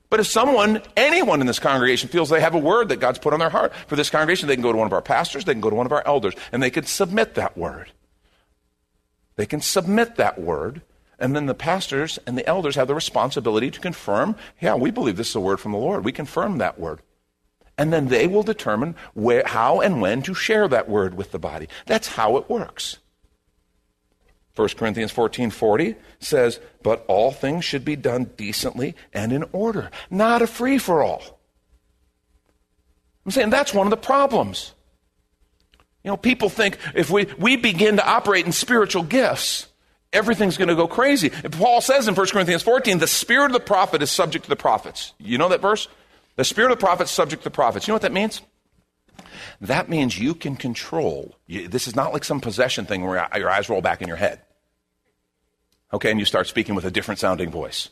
But 0.09 0.19
if 0.19 0.27
someone, 0.27 0.81
anyone 0.95 1.41
in 1.41 1.47
this 1.47 1.59
congregation 1.59 2.09
feels 2.09 2.29
they 2.29 2.41
have 2.41 2.55
a 2.55 2.59
word 2.59 2.89
that 2.89 2.99
God's 2.99 3.19
put 3.19 3.33
on 3.33 3.39
their 3.39 3.49
heart 3.49 3.73
for 3.87 3.95
this 3.95 4.09
congregation, 4.09 4.47
they 4.47 4.55
can 4.55 4.63
go 4.63 4.71
to 4.71 4.77
one 4.77 4.87
of 4.87 4.93
our 4.93 5.01
pastors, 5.01 5.45
they 5.45 5.53
can 5.53 5.61
go 5.61 5.69
to 5.69 5.75
one 5.75 5.85
of 5.85 5.91
our 5.91 6.05
elders, 6.05 6.33
and 6.51 6.63
they 6.63 6.69
can 6.69 6.85
submit 6.85 7.35
that 7.35 7.57
word. 7.57 7.91
They 9.35 9.45
can 9.45 9.61
submit 9.61 10.15
that 10.15 10.39
word 10.39 10.81
and 11.19 11.35
then 11.35 11.47
the 11.47 11.55
pastors 11.55 12.19
and 12.27 12.37
the 12.37 12.47
elders 12.47 12.75
have 12.75 12.87
the 12.87 12.95
responsibility 12.95 13.71
to 13.71 13.79
confirm, 13.79 14.35
yeah, 14.61 14.75
we 14.75 14.91
believe 14.91 15.17
this 15.17 15.29
is 15.29 15.35
a 15.35 15.39
word 15.39 15.59
from 15.59 15.71
the 15.71 15.77
Lord. 15.77 16.05
We 16.05 16.11
confirm 16.11 16.59
that 16.59 16.79
word. 16.79 17.01
And 17.77 17.91
then 17.93 18.07
they 18.07 18.27
will 18.27 18.43
determine 18.43 18.95
where, 19.13 19.43
how 19.45 19.81
and 19.81 20.01
when 20.01 20.21
to 20.23 20.33
share 20.33 20.67
that 20.67 20.89
word 20.89 21.15
with 21.15 21.31
the 21.31 21.39
body. 21.39 21.67
That's 21.85 22.07
how 22.07 22.37
it 22.37 22.49
works. 22.49 22.97
1 24.55 24.69
Corinthians 24.69 25.11
14 25.11 25.51
40 25.51 25.95
says, 26.19 26.59
But 26.81 27.05
all 27.07 27.31
things 27.31 27.63
should 27.63 27.85
be 27.85 27.95
done 27.95 28.31
decently 28.35 28.95
and 29.13 29.31
in 29.31 29.45
order, 29.51 29.91
not 30.09 30.41
a 30.41 30.47
free 30.47 30.79
for 30.79 31.03
all. 31.03 31.39
I'm 33.25 33.31
saying 33.31 33.49
that's 33.51 33.73
one 33.73 33.85
of 33.85 33.91
the 33.91 33.97
problems. 33.97 34.73
You 36.03 36.11
know, 36.11 36.17
people 36.17 36.49
think 36.49 36.77
if 36.95 37.09
we, 37.09 37.27
we 37.37 37.57
begin 37.57 37.97
to 37.97 38.07
operate 38.07 38.45
in 38.45 38.51
spiritual 38.51 39.03
gifts, 39.03 39.67
everything's 40.13 40.57
going 40.57 40.69
to 40.69 40.75
go 40.75 40.87
crazy. 40.87 41.29
Paul 41.29 41.81
says 41.81 42.07
in 42.07 42.15
1 42.15 42.27
Corinthians 42.27 42.63
14, 42.63 42.99
the 42.99 43.07
spirit 43.07 43.47
of 43.47 43.53
the 43.53 43.59
prophet 43.59 44.01
is 44.01 44.11
subject 44.11 44.45
to 44.45 44.49
the 44.49 44.55
prophets. 44.55 45.13
You 45.19 45.37
know 45.37 45.49
that 45.49 45.61
verse? 45.61 45.87
The 46.35 46.43
spirit 46.43 46.71
of 46.71 46.79
the 46.79 46.85
prophet 46.85 47.03
is 47.03 47.11
subject 47.11 47.43
to 47.43 47.49
the 47.49 47.53
prophets. 47.53 47.87
You 47.87 47.91
know 47.91 47.95
what 47.95 48.03
that 48.03 48.13
means? 48.13 48.41
That 49.61 49.89
means 49.89 50.19
you 50.19 50.35
can 50.35 50.55
control. 50.55 51.35
this 51.47 51.87
is 51.87 51.95
not 51.95 52.13
like 52.13 52.23
some 52.23 52.41
possession 52.41 52.85
thing 52.85 53.03
where 53.03 53.27
your 53.35 53.49
eyes 53.49 53.69
roll 53.69 53.81
back 53.81 54.01
in 54.01 54.07
your 54.07 54.17
head. 54.17 54.41
Okay, 55.93 56.11
and 56.11 56.19
you 56.19 56.25
start 56.25 56.47
speaking 56.47 56.75
with 56.75 56.85
a 56.85 56.91
different 56.91 57.19
sounding 57.19 57.49
voice. 57.49 57.89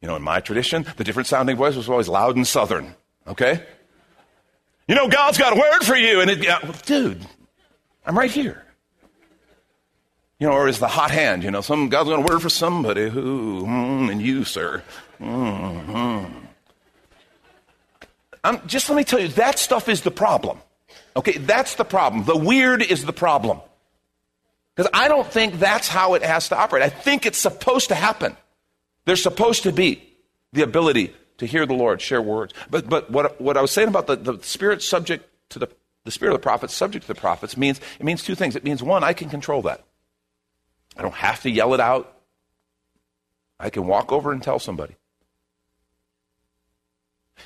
You 0.00 0.08
know, 0.08 0.16
in 0.16 0.22
my 0.22 0.40
tradition, 0.40 0.84
the 0.96 1.04
different 1.04 1.26
sounding 1.26 1.56
voice 1.56 1.76
was 1.76 1.88
always 1.88 2.08
loud 2.08 2.36
and 2.36 2.46
southern. 2.46 2.94
Okay? 3.26 3.64
You 4.86 4.94
know, 4.94 5.08
God's 5.08 5.38
got 5.38 5.56
a 5.56 5.56
word 5.56 5.82
for 5.82 5.96
you. 5.96 6.20
And 6.20 6.30
it, 6.30 6.46
dude, 6.84 7.26
I'm 8.04 8.16
right 8.16 8.30
here. 8.30 8.62
You 10.44 10.50
know, 10.50 10.56
or 10.56 10.68
is 10.68 10.78
the 10.78 10.88
hot 10.88 11.10
hand, 11.10 11.42
you 11.42 11.50
know, 11.50 11.62
some 11.62 11.88
God's 11.88 12.10
going 12.10 12.22
to 12.22 12.30
word 12.30 12.40
for 12.40 12.50
somebody 12.50 13.08
who, 13.08 13.64
mm, 13.64 14.12
and 14.12 14.20
you, 14.20 14.44
sir. 14.44 14.82
Mm-hmm. 15.18 16.26
just 18.66 18.90
let 18.90 18.96
me 18.96 19.04
tell 19.04 19.20
you, 19.20 19.28
that 19.28 19.58
stuff 19.58 19.88
is 19.88 20.02
the 20.02 20.10
problem. 20.10 20.58
Okay, 21.16 21.38
that's 21.38 21.76
the 21.76 21.84
problem. 21.86 22.24
The 22.24 22.36
weird 22.36 22.82
is 22.82 23.06
the 23.06 23.12
problem. 23.14 23.62
Because 24.76 24.90
I 24.92 25.08
don't 25.08 25.26
think 25.26 25.58
that's 25.60 25.88
how 25.88 26.12
it 26.12 26.22
has 26.22 26.50
to 26.50 26.58
operate. 26.58 26.82
I 26.82 26.90
think 26.90 27.24
it's 27.24 27.38
supposed 27.38 27.88
to 27.88 27.94
happen. 27.94 28.36
There's 29.06 29.22
supposed 29.22 29.62
to 29.62 29.72
be 29.72 30.06
the 30.52 30.60
ability 30.60 31.14
to 31.38 31.46
hear 31.46 31.64
the 31.64 31.72
Lord, 31.72 32.02
share 32.02 32.20
words. 32.20 32.52
But, 32.68 32.86
but 32.86 33.10
what, 33.10 33.40
what 33.40 33.56
I 33.56 33.62
was 33.62 33.70
saying 33.70 33.88
about 33.88 34.08
the, 34.08 34.16
the 34.16 34.42
spirit 34.42 34.82
subject 34.82 35.26
to 35.52 35.58
the, 35.58 35.68
the 36.04 36.10
spirit 36.10 36.34
of 36.34 36.40
the 36.42 36.44
prophets, 36.44 36.74
subject 36.74 37.06
to 37.06 37.14
the 37.14 37.18
prophets, 37.18 37.56
means, 37.56 37.80
it 37.98 38.04
means 38.04 38.22
two 38.22 38.34
things. 38.34 38.54
It 38.56 38.62
means, 38.62 38.82
one, 38.82 39.02
I 39.02 39.14
can 39.14 39.30
control 39.30 39.62
that. 39.62 39.82
I 40.96 41.02
don't 41.02 41.14
have 41.14 41.42
to 41.42 41.50
yell 41.50 41.74
it 41.74 41.80
out. 41.80 42.16
I 43.58 43.70
can 43.70 43.86
walk 43.86 44.12
over 44.12 44.32
and 44.32 44.42
tell 44.42 44.58
somebody. 44.58 44.96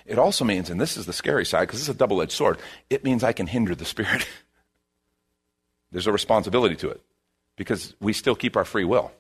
It 0.05 0.19
also 0.19 0.45
means, 0.45 0.71
and 0.71 0.81
this 0.81 0.97
is 0.97 1.07
the 1.07 1.13
scary 1.13 1.45
side 1.45 1.63
because 1.63 1.81
this 1.81 1.89
is 1.89 1.95
a 1.95 1.99
double 1.99 2.23
edged 2.23 2.33
sword, 2.33 2.59
it 2.91 3.05
means 3.05 3.25
I 3.25 3.33
can 3.33 3.47
hinder 3.47 3.75
the 3.75 3.85
Spirit. 3.85 4.27
There's 5.93 6.07
a 6.07 6.13
responsibility 6.13 6.77
to 6.77 6.91
it 6.91 7.01
because 7.57 7.95
we 8.01 8.13
still 8.13 8.35
keep 8.35 8.57
our 8.57 8.65
free 8.65 8.85
will. 8.85 9.13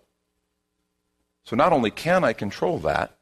So 1.44 1.56
not 1.56 1.72
only 1.72 1.90
can 1.90 2.24
I 2.24 2.32
control 2.32 2.78
that 2.80 3.16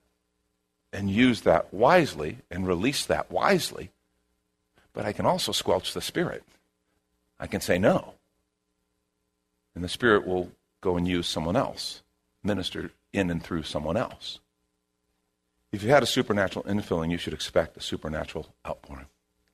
and 0.93 1.11
use 1.11 1.43
that 1.43 1.73
wisely 1.73 2.39
and 2.51 2.67
release 2.67 3.07
that 3.07 3.31
wisely, 3.31 3.91
but 4.93 5.05
I 5.05 5.13
can 5.13 5.27
also 5.27 5.53
squelch 5.53 5.93
the 5.93 6.01
Spirit. 6.01 6.43
I 7.39 7.47
can 7.47 7.61
say 7.61 7.79
no. 7.79 8.15
And 9.75 9.85
the 9.85 9.89
Spirit 9.89 10.27
will 10.27 10.51
go 10.81 10.97
and 10.97 11.07
use 11.07 11.27
someone 11.27 11.57
else, 11.57 12.03
minister 12.43 12.91
in 13.13 13.31
and 13.31 13.43
through 13.43 13.63
someone 13.63 13.97
else. 13.97 14.41
If 15.73 15.83
you 15.83 15.91
had 15.91 16.03
a 16.03 16.07
supernatural 16.07 16.65
infilling, 16.65 17.11
you 17.11 17.19
should 17.19 17.35
expect 17.35 17.77
a 17.77 17.81
supernatural 17.81 18.55
outpouring. 18.67 19.07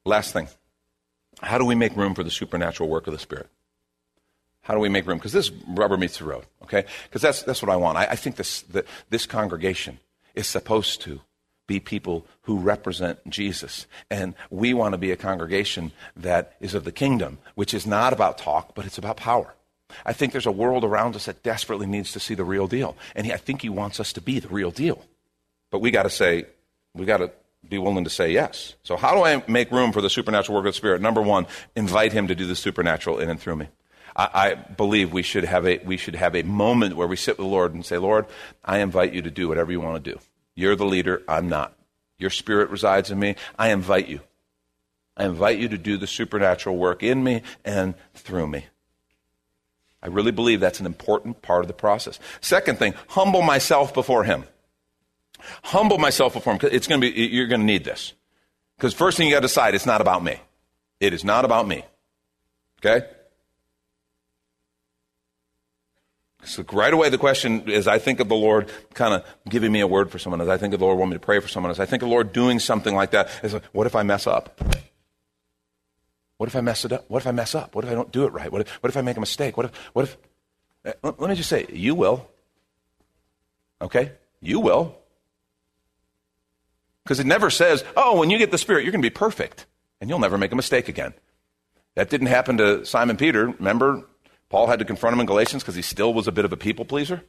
Last 0.04 0.32
thing 0.32 0.48
how 1.40 1.58
do 1.58 1.64
we 1.64 1.74
make 1.74 1.96
room 1.96 2.14
for 2.14 2.22
the 2.22 2.30
supernatural 2.30 2.88
work 2.88 3.06
of 3.06 3.12
the 3.12 3.18
Spirit? 3.18 3.48
How 4.60 4.74
do 4.74 4.80
we 4.80 4.88
make 4.88 5.06
room? 5.06 5.18
Because 5.18 5.32
this 5.32 5.50
rubber 5.68 5.96
meets 5.96 6.18
the 6.18 6.24
road, 6.24 6.44
okay? 6.62 6.84
Because 7.04 7.22
that's, 7.22 7.42
that's 7.42 7.62
what 7.62 7.70
I 7.70 7.76
want. 7.76 7.98
I, 7.98 8.04
I 8.10 8.16
think 8.16 8.36
this, 8.36 8.62
the, 8.62 8.84
this 9.10 9.26
congregation 9.26 9.98
is 10.34 10.46
supposed 10.46 11.00
to 11.02 11.20
be 11.66 11.80
people 11.80 12.26
who 12.42 12.58
represent 12.58 13.18
Jesus. 13.28 13.86
And 14.10 14.34
we 14.50 14.74
want 14.74 14.92
to 14.92 14.98
be 14.98 15.10
a 15.10 15.16
congregation 15.16 15.92
that 16.16 16.54
is 16.60 16.74
of 16.74 16.84
the 16.84 16.92
kingdom, 16.92 17.38
which 17.54 17.74
is 17.74 17.86
not 17.86 18.12
about 18.12 18.38
talk, 18.38 18.74
but 18.74 18.84
it's 18.84 18.98
about 18.98 19.16
power. 19.16 19.54
I 20.04 20.12
think 20.12 20.32
there's 20.32 20.46
a 20.46 20.52
world 20.52 20.84
around 20.84 21.16
us 21.16 21.26
that 21.26 21.42
desperately 21.42 21.86
needs 21.86 22.12
to 22.12 22.20
see 22.20 22.34
the 22.34 22.44
real 22.44 22.66
deal. 22.66 22.96
And 23.14 23.30
I 23.32 23.36
think 23.36 23.62
he 23.62 23.68
wants 23.68 24.00
us 24.00 24.12
to 24.14 24.20
be 24.20 24.38
the 24.38 24.48
real 24.48 24.70
deal. 24.70 25.04
But 25.70 25.80
we 25.80 25.90
got 25.90 26.04
to 26.04 26.10
say, 26.10 26.44
we 26.94 27.06
got 27.06 27.18
to 27.18 27.30
be 27.68 27.78
willing 27.78 28.04
to 28.04 28.10
say 28.10 28.32
yes. 28.32 28.74
So, 28.82 28.96
how 28.96 29.14
do 29.14 29.22
I 29.22 29.42
make 29.48 29.70
room 29.70 29.92
for 29.92 30.00
the 30.00 30.10
supernatural 30.10 30.56
work 30.56 30.66
of 30.66 30.74
the 30.74 30.76
Spirit? 30.76 31.00
Number 31.00 31.22
one, 31.22 31.46
invite 31.76 32.12
Him 32.12 32.28
to 32.28 32.34
do 32.34 32.46
the 32.46 32.56
supernatural 32.56 33.18
in 33.18 33.30
and 33.30 33.40
through 33.40 33.56
me. 33.56 33.68
I, 34.14 34.28
I, 34.34 34.54
believe 34.54 35.12
we 35.12 35.22
should, 35.22 35.44
have 35.44 35.66
a, 35.66 35.78
we 35.78 35.96
should 35.96 36.16
have 36.16 36.36
a 36.36 36.42
moment 36.42 36.96
where 36.96 37.06
we 37.06 37.16
sit 37.16 37.38
with 37.38 37.46
the 37.46 37.50
Lord 37.50 37.72
and 37.72 37.84
say, 37.84 37.96
Lord, 37.96 38.26
I 38.64 38.78
invite 38.78 39.14
you 39.14 39.22
to 39.22 39.30
do 39.30 39.48
whatever 39.48 39.72
you 39.72 39.80
want 39.80 40.04
to 40.04 40.12
do. 40.12 40.18
You're 40.54 40.76
the 40.76 40.84
leader, 40.84 41.22
I'm 41.26 41.48
not. 41.48 41.74
Your 42.18 42.30
Spirit 42.30 42.68
resides 42.68 43.10
in 43.10 43.18
me. 43.18 43.36
I 43.58 43.70
invite 43.70 44.08
you. 44.08 44.20
I 45.16 45.24
invite 45.24 45.58
you 45.58 45.68
to 45.68 45.78
do 45.78 45.96
the 45.96 46.06
supernatural 46.06 46.76
work 46.76 47.02
in 47.02 47.24
me 47.24 47.42
and 47.64 47.94
through 48.14 48.48
me. 48.48 48.66
I 50.02 50.08
really 50.08 50.32
believe 50.32 50.60
that's 50.60 50.80
an 50.80 50.86
important 50.86 51.42
part 51.42 51.62
of 51.62 51.68
the 51.68 51.74
process. 51.74 52.18
Second 52.40 52.78
thing, 52.78 52.94
humble 53.08 53.42
myself 53.42 53.94
before 53.94 54.24
Him. 54.24 54.44
Humble 55.64 55.98
myself 55.98 56.34
before 56.34 56.54
Him. 56.54 56.60
It's 56.72 56.86
going 56.86 57.00
to 57.00 57.12
be, 57.12 57.20
you're 57.26 57.46
going 57.46 57.60
to 57.60 57.66
need 57.66 57.84
this. 57.84 58.12
Because 58.76 58.94
first 58.94 59.16
thing 59.16 59.28
you 59.28 59.32
got 59.32 59.40
to 59.40 59.46
decide, 59.46 59.74
it's 59.74 59.86
not 59.86 60.00
about 60.00 60.24
me. 60.24 60.40
It 60.98 61.12
is 61.12 61.24
not 61.24 61.44
about 61.44 61.68
me. 61.68 61.84
Okay? 62.84 63.06
So 66.44 66.64
right 66.72 66.92
away, 66.92 67.08
the 67.08 67.18
question 67.18 67.70
is: 67.70 67.86
I 67.86 67.98
think 67.98 68.18
of 68.18 68.28
the 68.28 68.34
Lord 68.34 68.68
kind 68.94 69.14
of 69.14 69.24
giving 69.48 69.70
me 69.70 69.80
a 69.80 69.86
word 69.86 70.10
for 70.10 70.18
someone, 70.18 70.40
as 70.40 70.48
I 70.48 70.56
think 70.56 70.74
of 70.74 70.80
the 70.80 70.86
Lord 70.86 70.98
want 70.98 71.12
me 71.12 71.16
to 71.16 71.20
pray 71.20 71.38
for 71.38 71.46
someone, 71.46 71.70
as 71.70 71.78
I 71.78 71.86
think 71.86 72.02
of 72.02 72.08
the 72.08 72.12
Lord 72.12 72.32
doing 72.32 72.58
something 72.58 72.94
like 72.94 73.12
that, 73.12 73.30
is 73.44 73.54
like, 73.54 73.64
what 73.66 73.86
if 73.86 73.94
I 73.94 74.02
mess 74.02 74.26
up? 74.26 74.60
What 76.42 76.48
if 76.48 76.56
I 76.56 76.60
mess 76.60 76.84
it 76.84 76.90
up? 76.90 77.04
What 77.06 77.22
if 77.22 77.28
I 77.28 77.30
mess 77.30 77.54
up? 77.54 77.76
What 77.76 77.84
if 77.84 77.90
I 77.92 77.94
don't 77.94 78.10
do 78.10 78.24
it 78.24 78.32
right? 78.32 78.50
What 78.50 78.62
if, 78.62 78.70
what 78.82 78.90
if 78.90 78.96
I 78.96 79.00
make 79.00 79.16
a 79.16 79.20
mistake? 79.20 79.56
What 79.56 79.66
if, 79.66 79.76
what 79.92 80.06
if, 80.06 80.18
uh, 80.84 80.92
let, 81.04 81.20
let 81.20 81.30
me 81.30 81.36
just 81.36 81.48
say, 81.48 81.66
you 81.72 81.94
will. 81.94 82.28
Okay? 83.80 84.10
You 84.40 84.58
will. 84.58 84.96
Because 87.04 87.20
it 87.20 87.26
never 87.26 87.48
says, 87.48 87.84
oh, 87.96 88.18
when 88.18 88.28
you 88.28 88.38
get 88.38 88.50
the 88.50 88.58
Spirit, 88.58 88.82
you're 88.82 88.90
going 88.90 89.02
to 89.02 89.08
be 89.08 89.14
perfect 89.14 89.66
and 90.00 90.10
you'll 90.10 90.18
never 90.18 90.36
make 90.36 90.50
a 90.50 90.56
mistake 90.56 90.88
again. 90.88 91.14
That 91.94 92.10
didn't 92.10 92.26
happen 92.26 92.56
to 92.56 92.84
Simon 92.84 93.16
Peter. 93.16 93.46
Remember, 93.46 94.02
Paul 94.48 94.66
had 94.66 94.80
to 94.80 94.84
confront 94.84 95.14
him 95.14 95.20
in 95.20 95.26
Galatians 95.26 95.62
because 95.62 95.76
he 95.76 95.82
still 95.82 96.12
was 96.12 96.26
a 96.26 96.32
bit 96.32 96.44
of 96.44 96.52
a 96.52 96.56
people 96.56 96.84
pleaser. 96.84 97.22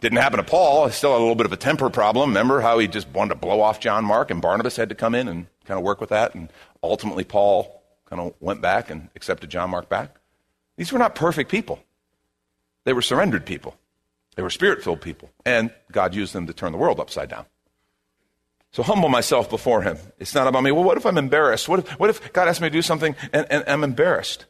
Didn't 0.00 0.16
happen 0.16 0.38
to 0.38 0.44
Paul. 0.44 0.86
He 0.86 0.92
still 0.94 1.12
had 1.12 1.18
a 1.18 1.20
little 1.20 1.34
bit 1.34 1.44
of 1.44 1.52
a 1.52 1.58
temper 1.58 1.90
problem. 1.90 2.30
Remember 2.30 2.62
how 2.62 2.78
he 2.78 2.88
just 2.88 3.08
wanted 3.08 3.34
to 3.34 3.40
blow 3.40 3.60
off 3.60 3.80
John 3.80 4.06
Mark 4.06 4.30
and 4.30 4.40
Barnabas 4.40 4.76
had 4.76 4.88
to 4.88 4.94
come 4.94 5.14
in 5.14 5.28
and 5.28 5.46
kind 5.66 5.76
of 5.76 5.84
work 5.84 6.00
with 6.00 6.08
that. 6.08 6.34
And 6.34 6.48
ultimately, 6.82 7.24
Paul 7.24 7.81
kind 8.12 8.28
of 8.28 8.34
went 8.40 8.60
back 8.60 8.90
and 8.90 9.08
accepted 9.16 9.48
John 9.48 9.70
Mark 9.70 9.88
back. 9.88 10.16
These 10.76 10.92
were 10.92 10.98
not 10.98 11.14
perfect 11.14 11.50
people. 11.50 11.82
They 12.84 12.92
were 12.92 13.00
surrendered 13.00 13.46
people. 13.46 13.74
They 14.36 14.42
were 14.42 14.50
spirit 14.50 14.84
filled 14.84 15.00
people. 15.00 15.30
And 15.46 15.70
God 15.90 16.14
used 16.14 16.34
them 16.34 16.46
to 16.46 16.52
turn 16.52 16.72
the 16.72 16.78
world 16.78 17.00
upside 17.00 17.30
down. 17.30 17.46
So 18.72 18.82
humble 18.82 19.08
myself 19.08 19.48
before 19.48 19.80
Him. 19.80 19.96
It's 20.18 20.34
not 20.34 20.46
about 20.46 20.62
me. 20.62 20.72
Well, 20.72 20.84
what 20.84 20.98
if 20.98 21.06
I'm 21.06 21.16
embarrassed? 21.16 21.70
What 21.70 21.78
if, 21.78 21.88
what 21.92 22.10
if 22.10 22.34
God 22.34 22.48
asked 22.48 22.60
me 22.60 22.68
to 22.68 22.72
do 22.72 22.82
something 22.82 23.16
and, 23.32 23.46
and 23.50 23.64
I'm 23.66 23.82
embarrassed? 23.82 24.44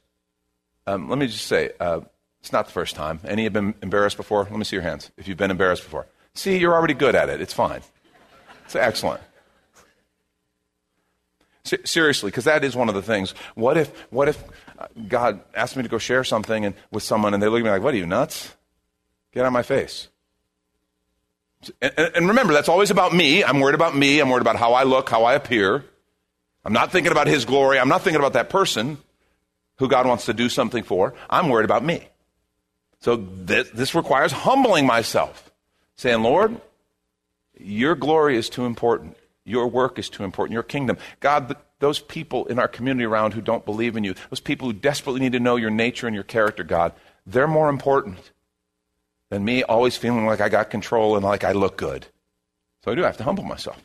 Um, 0.88 1.08
let 1.08 1.20
me 1.20 1.28
just 1.28 1.46
say, 1.46 1.70
uh, 1.78 2.00
it's 2.40 2.52
not 2.52 2.66
the 2.66 2.72
first 2.72 2.96
time. 2.96 3.20
Any 3.24 3.44
have 3.44 3.52
been 3.52 3.74
embarrassed 3.80 4.16
before? 4.16 4.42
Let 4.42 4.56
me 4.56 4.64
see 4.64 4.74
your 4.74 4.82
hands. 4.82 5.12
If 5.16 5.28
you've 5.28 5.38
been 5.38 5.52
embarrassed 5.52 5.84
before. 5.84 6.08
See, 6.34 6.58
you're 6.58 6.74
already 6.74 6.94
good 6.94 7.14
at 7.14 7.28
it. 7.28 7.40
It's 7.40 7.52
fine. 7.52 7.82
It's 8.64 8.74
excellent. 8.74 9.20
Seriously, 11.64 12.30
because 12.30 12.44
that 12.44 12.64
is 12.64 12.74
one 12.74 12.88
of 12.88 12.94
the 12.94 13.02
things. 13.02 13.34
What 13.54 13.76
if, 13.76 13.88
what 14.10 14.28
if 14.28 14.42
uh, 14.78 14.86
God 15.08 15.40
asked 15.54 15.76
me 15.76 15.82
to 15.82 15.88
go 15.88 15.98
share 15.98 16.24
something 16.24 16.64
and, 16.64 16.74
with 16.90 17.02
someone 17.02 17.34
and 17.34 17.42
they 17.42 17.48
look 17.48 17.60
at 17.60 17.64
me 17.64 17.70
like, 17.70 17.82
what 17.82 17.94
are 17.94 17.98
you, 17.98 18.06
nuts? 18.06 18.54
Get 19.32 19.40
out 19.40 19.46
of 19.46 19.52
my 19.52 19.62
face. 19.62 20.08
And, 21.80 21.92
and 22.16 22.28
remember, 22.28 22.52
that's 22.52 22.68
always 22.68 22.90
about 22.90 23.14
me. 23.14 23.44
I'm 23.44 23.60
worried 23.60 23.74
about 23.74 23.96
me. 23.96 24.20
I'm 24.20 24.28
worried 24.28 24.40
about 24.42 24.56
how 24.56 24.72
I 24.72 24.82
look, 24.82 25.08
how 25.08 25.24
I 25.24 25.34
appear. 25.34 25.84
I'm 26.64 26.72
not 26.72 26.92
thinking 26.92 27.12
about 27.12 27.26
His 27.26 27.44
glory. 27.44 27.78
I'm 27.78 27.88
not 27.88 28.02
thinking 28.02 28.20
about 28.20 28.32
that 28.34 28.50
person 28.50 28.98
who 29.76 29.88
God 29.88 30.06
wants 30.06 30.26
to 30.26 30.34
do 30.34 30.48
something 30.48 30.82
for. 30.82 31.14
I'm 31.30 31.48
worried 31.48 31.64
about 31.64 31.84
me. 31.84 32.08
So 33.00 33.16
this, 33.16 33.68
this 33.70 33.94
requires 33.94 34.30
humbling 34.32 34.86
myself, 34.86 35.50
saying, 35.96 36.22
Lord, 36.22 36.60
your 37.58 37.94
glory 37.94 38.36
is 38.36 38.48
too 38.48 38.64
important. 38.64 39.16
Your 39.44 39.66
work 39.66 39.98
is 39.98 40.08
too 40.08 40.24
important. 40.24 40.54
Your 40.54 40.62
kingdom. 40.62 40.98
God, 41.20 41.56
those 41.80 42.00
people 42.00 42.46
in 42.46 42.58
our 42.58 42.68
community 42.68 43.04
around 43.04 43.34
who 43.34 43.40
don't 43.40 43.64
believe 43.64 43.96
in 43.96 44.04
you, 44.04 44.14
those 44.30 44.40
people 44.40 44.68
who 44.68 44.72
desperately 44.72 45.20
need 45.20 45.32
to 45.32 45.40
know 45.40 45.56
your 45.56 45.70
nature 45.70 46.06
and 46.06 46.14
your 46.14 46.24
character, 46.24 46.62
God, 46.62 46.92
they're 47.26 47.48
more 47.48 47.68
important 47.68 48.30
than 49.30 49.44
me 49.44 49.62
always 49.62 49.96
feeling 49.96 50.26
like 50.26 50.40
I 50.40 50.48
got 50.48 50.70
control 50.70 51.16
and 51.16 51.24
like 51.24 51.42
I 51.42 51.52
look 51.52 51.76
good. 51.76 52.06
So 52.84 52.92
I 52.92 52.94
do 52.94 53.02
have 53.02 53.16
to 53.16 53.24
humble 53.24 53.44
myself. 53.44 53.82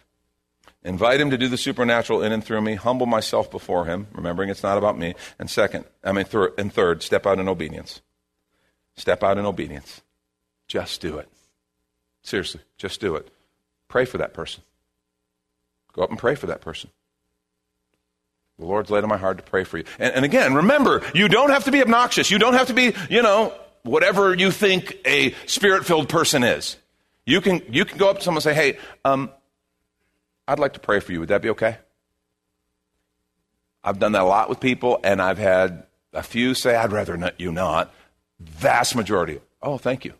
Invite 0.84 1.20
him 1.20 1.32
to 1.32 1.38
do 1.38 1.48
the 1.48 1.58
supernatural 1.58 2.22
in 2.22 2.32
and 2.32 2.44
through 2.44 2.62
me. 2.62 2.76
Humble 2.76 3.08
myself 3.08 3.50
before 3.50 3.86
him, 3.86 4.08
remembering 4.14 4.50
it's 4.50 4.64
not 4.64 4.78
about 4.78 4.98
me. 4.98 5.16
And 5.40 5.50
second, 5.50 5.86
I 6.04 6.12
mean, 6.12 6.26
thir- 6.26 6.54
and 6.58 6.72
third, 6.72 7.04
step 7.04 7.26
out 7.26 7.40
in 7.40 7.48
obedience. 7.48 8.02
Step 8.96 9.24
out 9.24 9.38
in 9.38 9.46
obedience. 9.46 10.02
Just 10.68 11.02
do 11.02 11.18
it. 11.18 11.28
Seriously, 12.22 12.62
just 12.78 13.00
do 13.00 13.16
it. 13.16 13.30
Pray 13.88 14.06
for 14.06 14.18
that 14.18 14.34
person. 14.34 14.64
Go 15.98 16.04
up 16.04 16.12
and 16.12 16.20
pray 16.20 16.36
for 16.36 16.48
that 16.48 16.62
person. 16.62 16.92
The 18.60 18.66
Lord's 18.66 18.90
laid 18.90 19.04
on 19.04 19.10
my 19.10 19.18
heart 19.18 19.38
to 19.38 19.44
pray 19.44 19.64
for 19.64 19.80
you. 19.80 19.84
And, 20.00 20.14
and 20.14 20.26
again, 20.26 20.54
remember, 20.54 21.02
you 21.14 21.28
don't 21.28 21.50
have 21.50 21.66
to 21.66 21.72
be 21.72 21.82
obnoxious. 21.82 22.32
You 22.32 22.38
don't 22.38 22.54
have 22.54 22.68
to 22.68 22.74
be, 22.74 22.94
you 23.10 23.22
know, 23.22 23.54
whatever 23.84 24.34
you 24.34 24.52
think 24.52 24.96
a 25.06 25.34
spirit 25.48 25.86
filled 25.86 26.08
person 26.08 26.44
is. 26.44 26.78
You 27.26 27.42
can, 27.42 27.62
you 27.70 27.84
can 27.84 27.98
go 27.98 28.10
up 28.10 28.20
to 28.20 28.24
someone 28.24 28.38
and 28.38 28.44
say, 28.44 28.54
hey, 28.54 28.78
um, 29.04 29.32
I'd 30.48 30.60
like 30.60 30.74
to 30.74 30.80
pray 30.80 31.00
for 31.00 31.12
you. 31.12 31.20
Would 31.20 31.30
that 31.30 31.42
be 31.42 31.50
okay? 31.50 31.78
I've 33.84 34.00
done 34.00 34.12
that 34.14 34.22
a 34.22 34.26
lot 34.26 34.50
with 34.50 34.60
people, 34.60 35.00
and 35.04 35.22
I've 35.22 35.38
had 35.38 35.86
a 36.14 36.24
few 36.24 36.54
say, 36.54 36.76
I'd 36.76 36.92
rather 36.92 37.18
not, 37.18 37.40
you 37.40 37.52
not. 37.52 37.94
Vast 38.40 38.96
majority, 38.96 39.40
oh, 39.62 39.78
thank 39.78 40.06
you. 40.06 40.14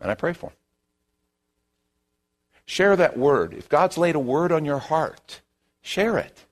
And 0.00 0.10
I 0.10 0.14
pray 0.14 0.34
for 0.34 0.50
them. 0.50 0.56
Share 2.64 2.96
that 2.96 3.18
word. 3.18 3.54
If 3.54 3.68
God's 3.68 3.98
laid 3.98 4.14
a 4.14 4.20
word 4.20 4.52
on 4.52 4.64
your 4.64 4.78
heart, 4.78 5.40
share 5.80 6.18
it. 6.18 6.44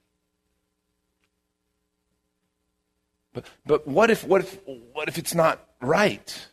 But, 3.33 3.46
but 3.64 3.87
what, 3.87 4.11
if, 4.11 4.25
what, 4.25 4.40
if, 4.42 4.59
what 4.92 5.09
if 5.09 5.16
it's 5.16 5.35
not 5.35 5.64
right? 5.81 6.49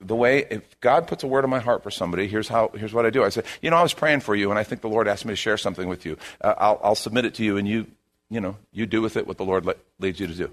the 0.00 0.16
way 0.16 0.46
if 0.50 0.80
god 0.80 1.06
puts 1.06 1.22
a 1.22 1.26
word 1.26 1.44
in 1.44 1.50
my 1.50 1.60
heart 1.60 1.82
for 1.82 1.90
somebody 1.90 2.26
here's 2.26 2.48
how 2.48 2.70
here's 2.74 2.92
what 2.92 3.06
i 3.06 3.10
do 3.10 3.22
i 3.22 3.28
say 3.28 3.42
you 3.62 3.70
know 3.70 3.76
i 3.76 3.82
was 3.82 3.94
praying 3.94 4.20
for 4.20 4.34
you 4.34 4.50
and 4.50 4.58
i 4.58 4.64
think 4.64 4.80
the 4.80 4.88
lord 4.88 5.06
asked 5.06 5.24
me 5.24 5.32
to 5.32 5.36
share 5.36 5.56
something 5.56 5.88
with 5.88 6.04
you 6.04 6.16
uh, 6.40 6.54
I'll, 6.58 6.80
I'll 6.82 6.94
submit 6.94 7.24
it 7.24 7.34
to 7.34 7.44
you 7.44 7.56
and 7.56 7.68
you 7.68 7.86
you 8.28 8.40
know 8.40 8.56
you 8.72 8.86
do 8.86 9.00
with 9.00 9.16
it 9.16 9.26
what 9.26 9.38
the 9.38 9.44
lord 9.44 9.64
le- 9.64 9.76
leads 9.98 10.18
you 10.18 10.26
to 10.26 10.34
do 10.34 10.50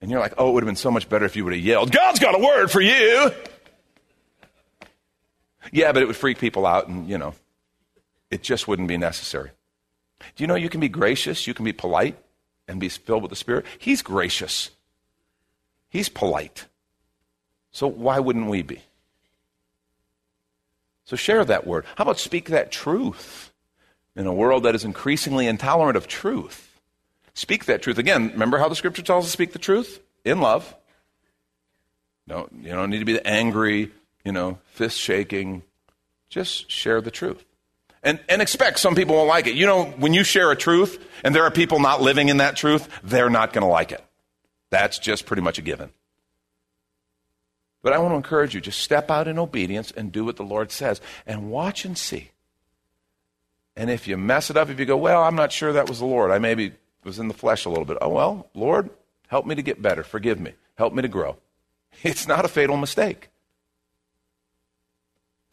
and 0.00 0.10
you're 0.10 0.20
like 0.20 0.34
oh 0.38 0.50
it 0.50 0.52
would 0.54 0.62
have 0.64 0.68
been 0.68 0.76
so 0.76 0.90
much 0.90 1.08
better 1.08 1.24
if 1.24 1.36
you 1.36 1.44
would 1.44 1.54
have 1.54 1.62
yelled 1.62 1.92
god's 1.92 2.18
got 2.18 2.34
a 2.34 2.38
word 2.38 2.70
for 2.70 2.80
you 2.80 3.30
yeah 5.72 5.92
but 5.92 6.02
it 6.02 6.06
would 6.06 6.16
freak 6.16 6.38
people 6.38 6.66
out 6.66 6.88
and 6.88 7.08
you 7.08 7.18
know 7.18 7.34
it 8.30 8.42
just 8.42 8.66
wouldn't 8.68 8.88
be 8.88 8.96
necessary 8.96 9.50
do 10.36 10.44
you 10.44 10.46
know 10.46 10.54
you 10.54 10.68
can 10.68 10.80
be 10.80 10.88
gracious 10.88 11.46
you 11.46 11.54
can 11.54 11.64
be 11.64 11.72
polite 11.72 12.16
and 12.66 12.80
be 12.80 12.88
filled 12.88 13.22
with 13.22 13.30
the 13.30 13.36
spirit 13.36 13.64
he's 13.78 14.02
gracious 14.02 14.70
he's 15.88 16.08
polite 16.08 16.66
so 17.74 17.88
why 17.88 18.20
wouldn't 18.20 18.46
we 18.46 18.62
be? 18.62 18.82
So 21.06 21.16
share 21.16 21.44
that 21.44 21.66
word. 21.66 21.84
How 21.96 22.02
about 22.02 22.20
speak 22.20 22.48
that 22.48 22.70
truth 22.70 23.52
in 24.14 24.28
a 24.28 24.32
world 24.32 24.62
that 24.62 24.76
is 24.76 24.84
increasingly 24.84 25.48
intolerant 25.48 25.96
of 25.96 26.06
truth? 26.06 26.80
Speak 27.34 27.64
that 27.64 27.82
truth. 27.82 27.98
Again, 27.98 28.30
remember 28.30 28.58
how 28.58 28.68
the 28.68 28.76
scripture 28.76 29.02
tells 29.02 29.24
us 29.24 29.30
to 29.30 29.32
speak 29.32 29.52
the 29.52 29.58
truth? 29.58 30.00
In 30.24 30.40
love. 30.40 30.72
No, 32.28 32.48
you 32.56 32.70
don't 32.70 32.90
need 32.90 33.00
to 33.00 33.04
be 33.04 33.20
angry, 33.26 33.90
you 34.24 34.32
know, 34.32 34.58
fist 34.64 34.98
shaking. 34.98 35.62
Just 36.28 36.70
share 36.70 37.00
the 37.00 37.10
truth. 37.10 37.44
And, 38.02 38.20
and 38.28 38.42
expect 38.42 38.78
some 38.78 38.94
people 38.94 39.14
won't 39.16 39.28
like 39.28 39.46
it. 39.46 39.54
You 39.54 39.66
know, 39.66 39.84
when 39.84 40.12
you 40.12 40.24
share 40.24 40.50
a 40.50 40.56
truth 40.56 41.02
and 41.22 41.34
there 41.34 41.44
are 41.44 41.50
people 41.50 41.80
not 41.80 42.02
living 42.02 42.28
in 42.28 42.36
that 42.38 42.56
truth, 42.56 42.88
they're 43.02 43.30
not 43.30 43.52
going 43.52 43.62
to 43.62 43.70
like 43.70 43.92
it. 43.92 44.04
That's 44.70 44.98
just 44.98 45.24
pretty 45.24 45.42
much 45.42 45.58
a 45.58 45.62
given. 45.62 45.90
But 47.82 47.92
I 47.92 47.98
want 47.98 48.12
to 48.12 48.16
encourage 48.16 48.54
you 48.54 48.60
just 48.60 48.80
step 48.80 49.10
out 49.10 49.28
in 49.28 49.38
obedience 49.38 49.90
and 49.90 50.10
do 50.10 50.24
what 50.24 50.36
the 50.36 50.42
Lord 50.42 50.72
says 50.72 51.00
and 51.26 51.50
watch 51.50 51.84
and 51.84 51.96
see. 51.96 52.30
And 53.76 53.90
if 53.90 54.06
you 54.06 54.16
mess 54.16 54.50
it 54.50 54.56
up, 54.56 54.70
if 54.70 54.78
you 54.78 54.86
go, 54.86 54.96
well, 54.96 55.22
I'm 55.22 55.34
not 55.34 55.52
sure 55.52 55.72
that 55.72 55.88
was 55.88 55.98
the 55.98 56.06
Lord, 56.06 56.30
I 56.30 56.38
maybe 56.38 56.72
was 57.04 57.18
in 57.18 57.28
the 57.28 57.34
flesh 57.34 57.64
a 57.64 57.68
little 57.68 57.84
bit. 57.84 57.98
Oh, 58.00 58.08
well, 58.08 58.48
Lord, 58.54 58.90
help 59.28 59.46
me 59.46 59.54
to 59.54 59.62
get 59.62 59.82
better. 59.82 60.02
Forgive 60.02 60.40
me. 60.40 60.52
Help 60.76 60.92
me 60.92 61.02
to 61.02 61.08
grow. 61.08 61.36
It's 62.02 62.26
not 62.26 62.44
a 62.44 62.48
fatal 62.48 62.76
mistake. 62.76 63.28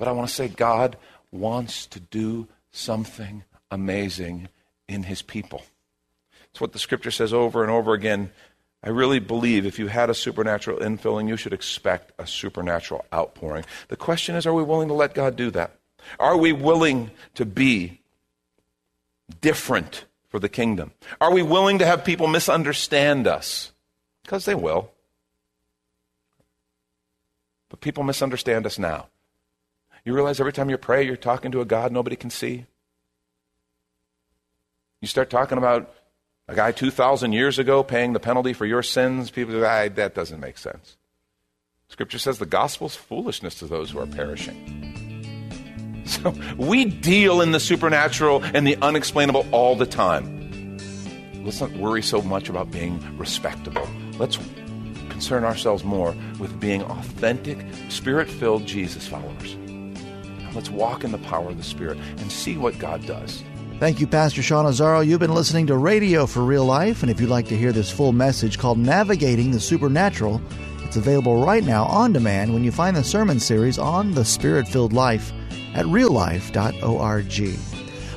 But 0.01 0.07
I 0.07 0.13
want 0.13 0.29
to 0.29 0.33
say 0.33 0.47
God 0.47 0.97
wants 1.31 1.85
to 1.85 1.99
do 1.99 2.47
something 2.71 3.43
amazing 3.69 4.49
in 4.87 5.03
his 5.03 5.21
people. 5.21 5.61
It's 6.49 6.59
what 6.59 6.73
the 6.73 6.79
scripture 6.79 7.11
says 7.11 7.35
over 7.35 7.61
and 7.61 7.71
over 7.71 7.93
again. 7.93 8.31
I 8.83 8.89
really 8.89 9.19
believe 9.19 9.63
if 9.63 9.77
you 9.77 9.85
had 9.85 10.09
a 10.09 10.15
supernatural 10.15 10.79
infilling, 10.79 11.27
you 11.27 11.37
should 11.37 11.53
expect 11.53 12.13
a 12.17 12.25
supernatural 12.25 13.05
outpouring. 13.13 13.63
The 13.89 13.95
question 13.95 14.33
is 14.33 14.47
are 14.47 14.55
we 14.55 14.63
willing 14.63 14.87
to 14.87 14.95
let 14.95 15.13
God 15.13 15.35
do 15.35 15.51
that? 15.51 15.75
Are 16.19 16.35
we 16.35 16.51
willing 16.51 17.11
to 17.35 17.45
be 17.45 18.01
different 19.39 20.05
for 20.29 20.39
the 20.39 20.49
kingdom? 20.49 20.93
Are 21.21 21.31
we 21.31 21.43
willing 21.43 21.77
to 21.77 21.85
have 21.85 22.03
people 22.03 22.25
misunderstand 22.25 23.27
us? 23.27 23.71
Because 24.23 24.45
they 24.45 24.55
will. 24.55 24.89
But 27.69 27.81
people 27.81 28.01
misunderstand 28.01 28.65
us 28.65 28.79
now. 28.79 29.05
You 30.03 30.13
realize 30.13 30.39
every 30.39 30.53
time 30.53 30.69
you 30.69 30.77
pray, 30.77 31.05
you're 31.05 31.15
talking 31.15 31.51
to 31.51 31.61
a 31.61 31.65
God 31.65 31.91
nobody 31.91 32.15
can 32.15 32.29
see? 32.29 32.65
You 35.01 35.07
start 35.07 35.29
talking 35.29 35.57
about 35.57 35.93
a 36.47 36.55
guy 36.55 36.71
2,000 36.71 37.33
years 37.33 37.59
ago 37.59 37.83
paying 37.83 38.13
the 38.13 38.19
penalty 38.19 38.53
for 38.53 38.65
your 38.65 38.83
sins. 38.83 39.29
People 39.31 39.59
say, 39.61 39.89
that 39.89 40.15
doesn't 40.15 40.39
make 40.39 40.57
sense. 40.57 40.97
Scripture 41.87 42.19
says 42.19 42.39
the 42.39 42.45
gospel's 42.45 42.95
foolishness 42.95 43.55
to 43.55 43.65
those 43.65 43.91
who 43.91 43.99
are 43.99 44.07
perishing. 44.07 44.87
So 46.03 46.33
we 46.57 46.85
deal 46.85 47.41
in 47.41 47.51
the 47.51 47.59
supernatural 47.59 48.43
and 48.43 48.67
the 48.67 48.75
unexplainable 48.81 49.45
all 49.51 49.75
the 49.75 49.85
time. 49.85 50.77
Let's 51.45 51.61
not 51.61 51.71
worry 51.73 52.01
so 52.01 52.21
much 52.21 52.49
about 52.49 52.69
being 52.69 53.17
respectable. 53.17 53.87
Let's 54.17 54.37
concern 55.09 55.45
ourselves 55.45 55.83
more 55.83 56.13
with 56.37 56.59
being 56.59 56.83
authentic, 56.83 57.65
spirit 57.89 58.29
filled 58.29 58.65
Jesus 58.65 59.07
followers. 59.07 59.55
Let's 60.53 60.69
walk 60.69 61.03
in 61.03 61.11
the 61.11 61.17
power 61.19 61.49
of 61.49 61.57
the 61.57 61.63
Spirit 61.63 61.97
and 62.17 62.31
see 62.31 62.57
what 62.57 62.77
God 62.79 63.05
does. 63.05 63.43
Thank 63.79 63.99
you, 63.99 64.05
Pastor 64.05 64.43
Sean 64.43 64.65
Azzaro. 64.65 65.05
You've 65.05 65.19
been 65.19 65.33
listening 65.33 65.65
to 65.67 65.75
Radio 65.75 66.27
for 66.27 66.43
Real 66.43 66.65
Life, 66.65 67.01
and 67.01 67.09
if 67.09 67.19
you'd 67.19 67.31
like 67.31 67.47
to 67.47 67.57
hear 67.57 67.71
this 67.71 67.89
full 67.89 68.11
message 68.11 68.59
called 68.59 68.77
Navigating 68.77 69.49
the 69.49 69.59
Supernatural, 69.59 70.39
it's 70.83 70.97
available 70.97 71.43
right 71.43 71.63
now 71.63 71.85
on 71.85 72.13
demand 72.13 72.53
when 72.53 72.63
you 72.63 72.71
find 72.71 72.95
the 72.95 73.03
sermon 73.03 73.39
series 73.39 73.79
on 73.79 74.11
the 74.11 74.23
Spirit 74.23 74.67
filled 74.67 74.93
life 74.93 75.33
at 75.73 75.85
reallife.org. 75.85 77.59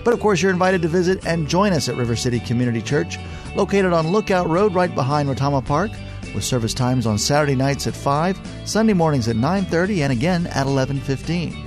But 0.05 0.13
of 0.13 0.21
course, 0.21 0.43
you're 0.43 0.53
invited 0.53 0.83
to 0.83 0.89
visit 0.89 1.25
and 1.25 1.49
join 1.49 1.73
us 1.73 1.89
at 1.89 1.97
River 1.97 2.15
City 2.15 2.41
Community 2.41 2.83
Church, 2.83 3.17
located 3.57 3.95
on 3.95 4.09
Lookout 4.09 4.51
Road 4.51 4.75
right 4.75 4.95
behind 4.95 5.31
Retama 5.31 5.65
Park, 5.65 5.93
with 6.35 6.45
service 6.45 6.75
times 6.75 7.07
on 7.07 7.17
Saturday 7.17 7.55
nights 7.55 7.87
at 7.87 7.95
5, 7.95 8.39
Sunday 8.67 8.93
mornings 8.93 9.29
at 9.29 9.37
9:30 9.37 10.03
and 10.03 10.13
again 10.13 10.47
at 10.49 10.67
11:15. 10.67 11.64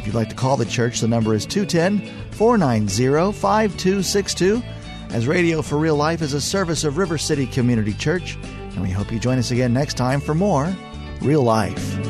If 0.00 0.06
you'd 0.06 0.14
like 0.14 0.30
to 0.30 0.34
call 0.34 0.56
the 0.56 0.64
church, 0.64 1.00
the 1.00 1.08
number 1.08 1.34
is 1.34 1.44
210 1.44 2.00
490 2.30 3.38
5262, 3.38 4.62
as 5.10 5.26
Radio 5.26 5.60
for 5.60 5.76
Real 5.76 5.94
Life 5.94 6.22
is 6.22 6.32
a 6.32 6.40
service 6.40 6.84
of 6.84 6.96
River 6.96 7.18
City 7.18 7.46
Community 7.46 7.92
Church, 7.92 8.38
and 8.42 8.80
we 8.80 8.88
hope 8.88 9.12
you 9.12 9.18
join 9.18 9.36
us 9.36 9.50
again 9.50 9.74
next 9.74 9.98
time 9.98 10.22
for 10.22 10.34
more 10.34 10.74
Real 11.20 11.42
Life. 11.42 12.09